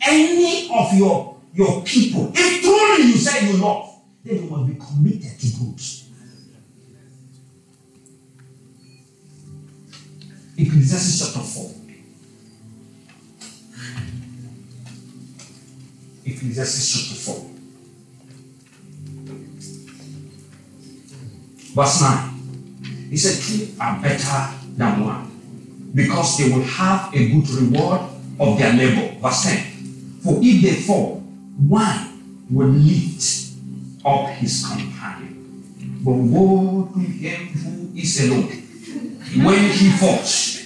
any 0.00 0.70
of 0.72 0.94
your, 0.94 1.36
your 1.52 1.82
people, 1.82 2.32
if 2.34 2.62
truly 2.62 3.10
you 3.10 3.16
say 3.16 3.50
you 3.50 3.58
love, 3.58 3.87
then 4.28 4.44
you 4.44 4.50
must 4.50 4.66
be 4.66 4.74
committed 4.74 5.40
to 5.40 5.46
growth. 5.56 6.04
Ecclesiastes 10.58 11.18
chapter 11.18 11.40
4. 11.40 11.70
Ecclesiastes 16.26 16.92
chapter 16.92 17.14
4. 17.14 17.50
Verse 21.74 22.00
9. 22.02 23.08
He 23.10 23.16
said, 23.16 23.40
Two 23.42 23.80
are 23.80 24.02
better 24.02 24.54
than 24.76 25.04
one 25.04 25.90
because 25.94 26.36
they 26.36 26.50
will 26.50 26.64
have 26.64 27.14
a 27.14 27.30
good 27.30 27.48
reward 27.48 28.00
of 28.38 28.58
their 28.58 28.74
labor. 28.74 29.14
Verse 29.20 29.44
10. 29.44 30.20
For 30.22 30.38
if 30.42 30.62
they 30.62 30.74
fall, 30.82 31.20
one 31.56 32.44
will 32.50 32.68
lift 32.68 33.47
up 34.08 34.30
his 34.30 34.64
companion. 34.66 35.64
But 36.02 36.12
woe 36.12 36.90
to 36.94 37.00
him 37.00 37.48
who 37.48 37.98
is 37.98 38.28
alone 38.28 38.48
when 39.44 39.70
he 39.70 39.90
falls. 39.90 40.60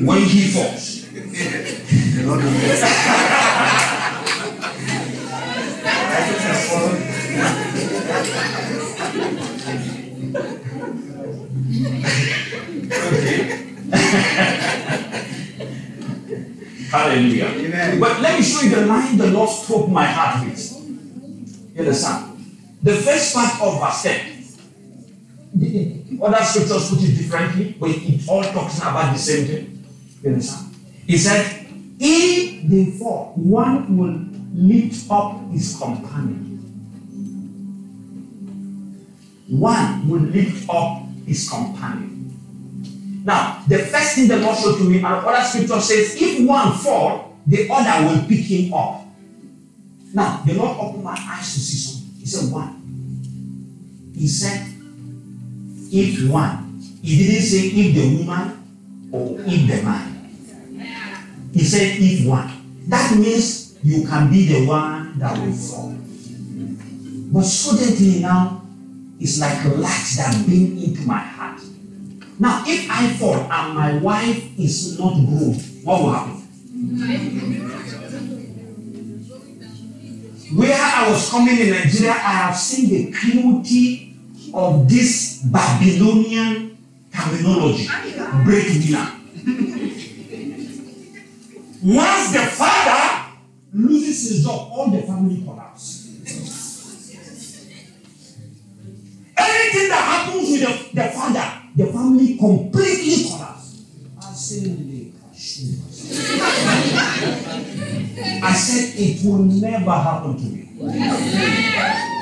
When 0.00 0.22
he 0.22 0.48
falls. 0.48 1.04
The 1.12 2.22
Lord 2.26 2.44
will 2.44 2.50
Okay. 12.94 13.64
Hallelujah. 16.90 17.46
Amen. 17.46 17.98
But 18.00 18.20
let 18.20 18.38
me 18.38 18.44
show 18.44 18.60
you 18.62 18.70
the 18.70 18.86
line 18.86 19.16
the 19.16 19.26
Lord 19.28 19.50
struck 19.50 19.88
my 19.88 20.04
heart 20.06 20.46
with. 20.46 20.62
You 21.74 21.80
understand? 21.80 22.33
The 22.84 22.94
first 22.96 23.34
part 23.34 23.60
of 23.62 23.80
verse 23.80 24.02
10. 24.02 24.44
The- 25.54 26.04
Other 26.22 26.44
scriptures 26.44 26.90
put 26.90 27.02
it 27.02 27.16
differently, 27.16 27.74
but 27.80 27.90
it 27.90 28.28
all 28.28 28.44
talks 28.44 28.78
about 28.78 29.12
the 29.12 29.18
same 29.18 29.46
thing. 29.46 29.84
You 30.22 30.30
understand? 30.30 30.74
He 31.06 31.16
said, 31.16 31.66
If 31.98 32.98
fall, 32.98 33.32
one 33.36 33.96
will 33.96 34.20
lift 34.54 35.10
up 35.10 35.50
his 35.50 35.76
companion. 35.76 36.60
One 39.48 40.08
will 40.08 40.20
lift 40.20 40.68
up 40.68 41.02
his 41.26 41.48
companion. 41.48 42.12
Now, 43.24 43.62
the 43.66 43.78
first 43.78 44.14
thing 44.16 44.28
the 44.28 44.36
Lord 44.38 44.56
showed 44.58 44.76
to 44.78 44.84
me, 44.84 44.96
and 44.98 45.06
other 45.06 45.42
scripture 45.48 45.80
says, 45.80 46.16
if 46.20 46.46
one 46.46 46.72
fall, 46.78 47.38
the 47.46 47.68
other 47.70 48.06
will 48.06 48.28
pick 48.28 48.40
him 48.44 48.72
up. 48.74 49.06
Now, 50.12 50.42
the 50.46 50.52
Lord 50.54 50.76
opened 50.78 51.04
my 51.04 51.16
eyes 51.18 51.54
to 51.54 51.60
see 51.60 51.76
something. 51.78 51.93
Said, 52.34 52.52
one. 52.52 54.12
He 54.12 54.26
said, 54.26 54.66
if 55.92 56.28
one. 56.28 56.80
He 57.00 57.16
didn't 57.16 57.42
say 57.42 57.68
if 57.68 57.94
the 57.94 58.16
woman 58.18 59.08
or 59.12 59.38
if 59.40 59.68
the 59.68 59.82
man. 59.82 60.10
He 61.52 61.62
said, 61.62 61.96
if 62.00 62.26
one. 62.26 62.50
That 62.88 63.16
means 63.16 63.78
you 63.84 64.04
can 64.04 64.30
be 64.32 64.46
the 64.46 64.66
one 64.66 65.16
that 65.20 65.38
will 65.38 65.52
fall. 65.52 65.94
But 67.32 67.44
suddenly 67.44 68.20
now, 68.20 68.62
it's 69.20 69.38
like 69.38 69.64
a 69.64 69.68
light 69.68 70.14
that 70.16 70.44
beam 70.46 70.76
into 70.76 71.02
my 71.02 71.18
heart. 71.18 71.60
Now, 72.40 72.64
if 72.66 72.90
I 72.90 73.12
fall 73.14 73.46
and 73.48 73.74
my 73.74 73.98
wife 73.98 74.58
is 74.58 74.98
not 74.98 75.14
good, 75.14 75.56
what 75.84 76.02
will 76.02 76.12
happen? 76.12 76.42
Where 80.52 80.76
I 80.78 81.10
was 81.10 81.30
coming 81.30 81.58
in 81.58 81.70
Nigeria, 81.70 82.12
I 82.12 82.32
have 82.48 82.56
seen 82.56 82.90
the 82.90 83.12
cruelty 83.16 84.14
of 84.52 84.88
this 84.88 85.42
Babylonian 85.44 86.76
terminology, 87.12 87.86
breadwinner. 88.44 89.10
Once 91.82 92.32
the 92.32 92.40
father 92.40 93.32
loses 93.72 94.30
his 94.30 94.44
job, 94.44 94.70
all 94.72 94.90
the 94.90 95.02
family 95.02 95.42
collapse. 95.42 96.08
Anything 99.36 99.88
that 99.88 100.04
happens 100.26 100.50
with 100.50 100.60
the, 100.60 101.02
the 101.02 101.08
father, 101.10 101.62
the 101.76 101.86
family 101.86 102.36
completely 102.38 103.30
collapse. 103.30 103.84
I 108.44 108.52
said 108.52 108.92
it 109.00 109.24
will 109.24 109.38
never 109.38 109.90
happen 109.90 110.36
to 110.36 110.42
me. 110.44 110.68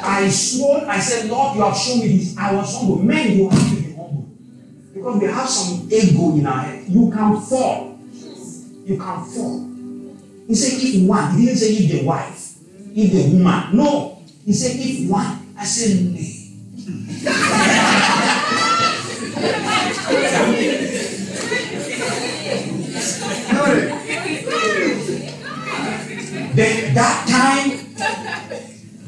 I 0.04 0.28
swore, 0.30 0.84
I 0.86 1.00
said, 1.00 1.28
Lord, 1.28 1.56
you 1.56 1.62
have 1.62 1.76
shown 1.76 1.98
me 1.98 2.16
this. 2.16 2.36
I 2.38 2.54
was 2.54 2.76
humble. 2.76 2.98
Men, 2.98 3.36
you 3.36 3.48
have 3.48 3.68
to 3.70 3.74
be 3.82 3.92
humble. 3.92 4.30
Because 4.94 5.20
we 5.20 5.26
have 5.26 5.48
some 5.48 5.88
ego 5.90 6.36
in 6.36 6.46
our 6.46 6.60
head. 6.60 6.84
You 6.88 7.10
can 7.10 7.40
fall. 7.40 7.98
You 8.84 8.96
can 8.98 9.24
fall. 9.24 9.68
He 10.46 10.54
said, 10.54 10.78
if 10.80 11.02
one, 11.08 11.36
he 11.38 11.46
didn't 11.46 11.58
say 11.58 11.72
if 11.74 11.90
the 11.90 12.04
wife, 12.06 12.56
if 12.94 13.12
the 13.12 13.36
woman. 13.36 13.76
No. 13.76 14.22
He 14.44 14.52
said, 14.52 14.76
if 14.78 15.10
one. 15.10 15.54
I 15.58 15.64
said, 15.64 16.04
nay. 16.12 16.38
then 26.54 26.94
that 26.94 27.26
time, 27.28 27.70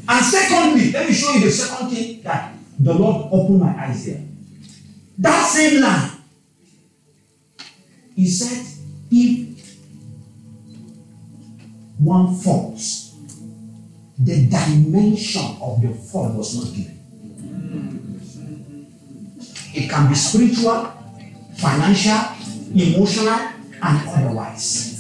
and 0.09 0.25
secondly, 0.25 0.93
let 0.93 1.09
me 1.09 1.15
show 1.15 1.33
you 1.33 1.41
the 1.45 1.51
second 1.51 1.91
thing 1.91 2.23
that 2.23 2.55
the 2.79 2.95
Lord 2.95 3.29
opened 3.33 3.61
my 3.61 3.87
eyes 3.87 4.07
there. 4.07 4.23
That 5.19 5.47
same 5.47 5.81
line, 5.81 6.11
He 8.15 8.29
said, 8.29 8.65
if 9.11 9.77
one 11.99 12.35
falls, 12.37 13.15
the 14.19 14.47
dimension 14.47 15.57
of 15.61 15.83
the 15.83 15.89
fall 15.89 16.33
was 16.33 16.55
not 16.57 16.75
given. 16.75 16.95
It 19.75 19.91
can 19.91 20.09
be 20.09 20.15
spiritual, 20.15 20.93
financial, 21.57 22.21
emotional, 22.73 23.41
and 23.83 24.09
otherwise. 24.09 24.94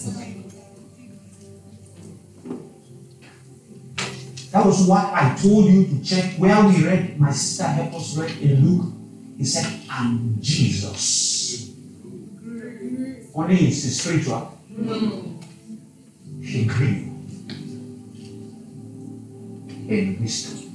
That 4.54 4.64
was 4.64 4.86
what 4.86 5.12
I 5.12 5.34
told 5.34 5.66
you 5.66 5.84
to 5.84 6.04
check 6.04 6.36
where 6.38 6.64
we 6.64 6.86
read. 6.86 7.18
My 7.18 7.32
sister 7.32 7.64
helped 7.64 7.96
us 7.96 8.16
read 8.16 8.40
in 8.40 8.64
Luke. 8.64 8.92
He 9.36 9.44
said, 9.44 9.66
and 9.90 10.40
Jesus. 10.40 11.74
Only 13.34 13.66
is 13.66 14.00
spiritual. 14.00 14.56
He 16.40 16.66
grew 16.66 17.10
in 19.88 20.18
wisdom, 20.20 20.72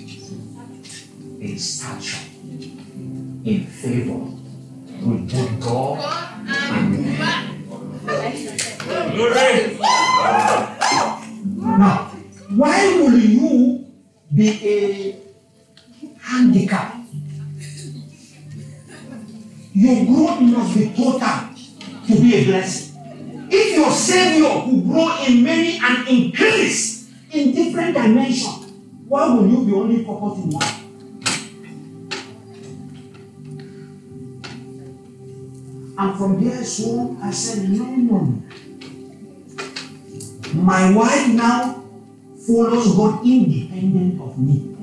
in 1.40 1.58
stature, 1.58 2.28
in 3.46 3.66
favor 3.66 4.20
with 5.08 5.32
both 5.32 5.60
God 5.62 6.00
and 6.50 7.18
man. 7.18 7.50
Now, 8.06 9.79
one? 30.20 30.90
And 35.98 36.18
from 36.18 36.44
there 36.44 36.64
so 36.64 37.18
I 37.22 37.32
said, 37.32 37.70
no, 37.70 37.86
no. 37.86 38.42
My 40.54 40.94
wife 40.96 41.28
now 41.30 41.84
follows 42.48 42.96
God 42.96 43.26
independent 43.26 44.22
of 44.22 44.40
me. 44.40 44.76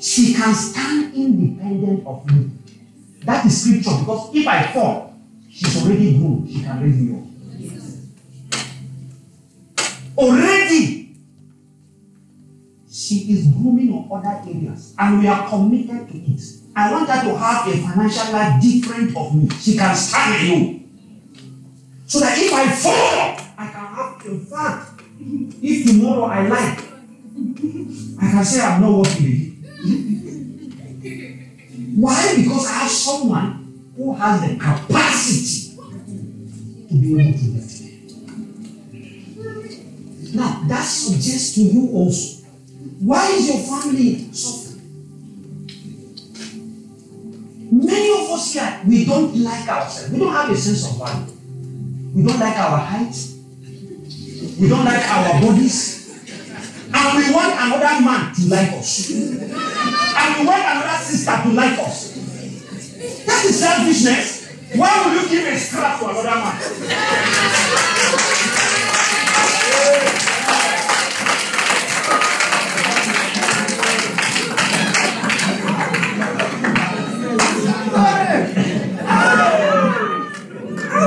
She 0.00 0.34
can 0.34 0.54
stand 0.54 1.14
independent 1.14 2.06
of 2.06 2.26
me. 2.30 2.50
That 3.24 3.46
is 3.46 3.62
scripture 3.62 3.98
because 4.00 4.34
if 4.34 4.46
I 4.48 4.72
fall, 4.72 5.14
she's 5.48 5.76
already 5.82 6.18
grown. 6.18 6.46
She 6.48 6.62
can 6.62 6.82
raise 6.82 6.96
me 6.96 7.18
up. 7.18 7.21
Already, 10.22 11.16
she 12.88 13.16
is 13.32 13.46
grooming 13.48 13.92
on 13.92 14.08
other 14.24 14.48
areas 14.48 14.94
and 14.96 15.18
we 15.18 15.26
are 15.26 15.48
committed 15.48 16.08
to 16.08 16.16
it. 16.16 16.40
I 16.76 16.92
want 16.92 17.08
her 17.08 17.28
to 17.28 17.36
have 17.36 17.66
a 17.66 17.72
financial 17.72 18.32
life 18.32 18.62
different 18.62 19.16
of 19.16 19.34
me. 19.34 19.48
She 19.58 19.76
can 19.76 19.96
stand 19.96 20.48
alone. 20.48 20.78
So 22.06 22.20
that 22.20 22.38
if 22.38 22.52
I 22.52 22.70
fall, 22.70 23.36
I 23.58 23.66
can 23.66 23.86
have, 23.94 24.26
in 24.26 24.46
fact, 24.46 25.02
if 25.60 25.86
tomorrow 25.86 26.24
I 26.26 26.46
like, 26.46 26.78
I 28.20 28.30
can 28.30 28.44
say 28.44 28.60
I'm 28.64 28.80
not 28.80 28.98
working. 28.98 29.50
Why? 31.96 32.34
Because 32.36 32.66
I 32.68 32.72
have 32.72 32.90
someone 32.90 33.92
who 33.96 34.14
has 34.14 34.40
the 34.40 34.54
capacity 34.56 35.76
to 36.88 36.94
be 36.94 37.20
able 37.20 37.38
to 37.38 37.44
lift 37.44 37.66
me. 37.66 37.71
Now, 40.34 40.62
that 40.68 40.82
suggests 40.82 41.54
to 41.56 41.62
you 41.62 41.90
also 41.92 42.42
why 43.02 43.32
is 43.32 43.48
your 43.48 43.58
family 43.58 44.32
suffering? 44.32 44.80
Many 47.72 48.10
of 48.12 48.30
us 48.30 48.52
here, 48.52 48.80
we 48.86 49.04
don't 49.04 49.34
like 49.42 49.68
ourselves. 49.68 50.12
We 50.12 50.20
don't 50.20 50.32
have 50.32 50.48
a 50.50 50.56
sense 50.56 50.86
of 50.86 50.98
value. 50.98 51.32
We 52.14 52.22
don't 52.22 52.38
like 52.38 52.56
our 52.56 52.78
height. 52.78 53.16
We 54.60 54.68
don't 54.68 54.84
like 54.84 55.04
our 55.04 55.40
bodies. 55.40 55.98
And 56.94 57.18
we 57.18 57.34
want 57.34 57.52
another 57.58 58.00
man 58.04 58.32
to 58.34 58.42
like 58.48 58.72
us. 58.72 59.10
And 59.10 60.38
we 60.38 60.46
want 60.46 60.62
another 60.62 60.98
sister 61.02 61.42
to 61.42 61.48
like 61.48 61.78
us. 61.80 62.12
That 63.26 63.44
is 63.44 63.58
selfishness. 63.58 64.46
Why 64.76 65.02
will 65.06 65.14
you 65.22 65.28
give 65.28 65.48
a 65.52 65.58
scrap 65.58 65.98
to 65.98 66.06
another 66.06 66.36
man? 66.36 66.58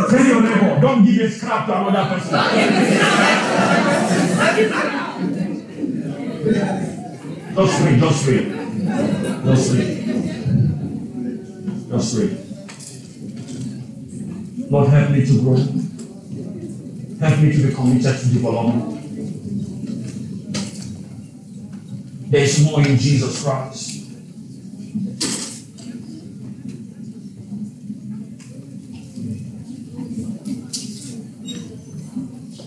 Tell 0.09 0.25
your 0.25 0.41
neighbor, 0.41 0.79
don't 0.81 1.03
give 1.05 1.21
a 1.21 1.29
scrap 1.29 1.65
to 1.67 1.87
another 1.87 2.19
person. 2.19 2.39
Just 7.55 7.81
read, 7.81 7.99
just 7.99 8.27
read. 8.27 8.45
Just 9.45 9.73
read. 9.73 9.89
Just 11.89 12.17
read. 12.17 12.31
Lord, 14.69 14.87
help 14.89 15.11
me 15.11 15.25
to 15.25 15.41
grow. 15.41 15.84
Help 17.19 17.39
me 17.39 17.51
to 17.51 17.67
be 17.67 17.73
committed 17.73 18.19
to 18.19 18.27
development. 18.27 19.01
There 22.29 22.43
is 22.43 22.63
more 22.65 22.81
in 22.81 22.97
Jesus 22.97 23.41
Christ. 23.41 23.95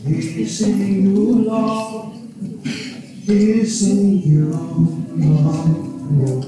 He's 0.07 0.62
in 0.62 1.14
you, 1.14 1.34
Lord. 1.44 2.14
He's 3.26 3.90
in 3.90 4.18
you, 4.22 4.49
Lord. 6.16 6.47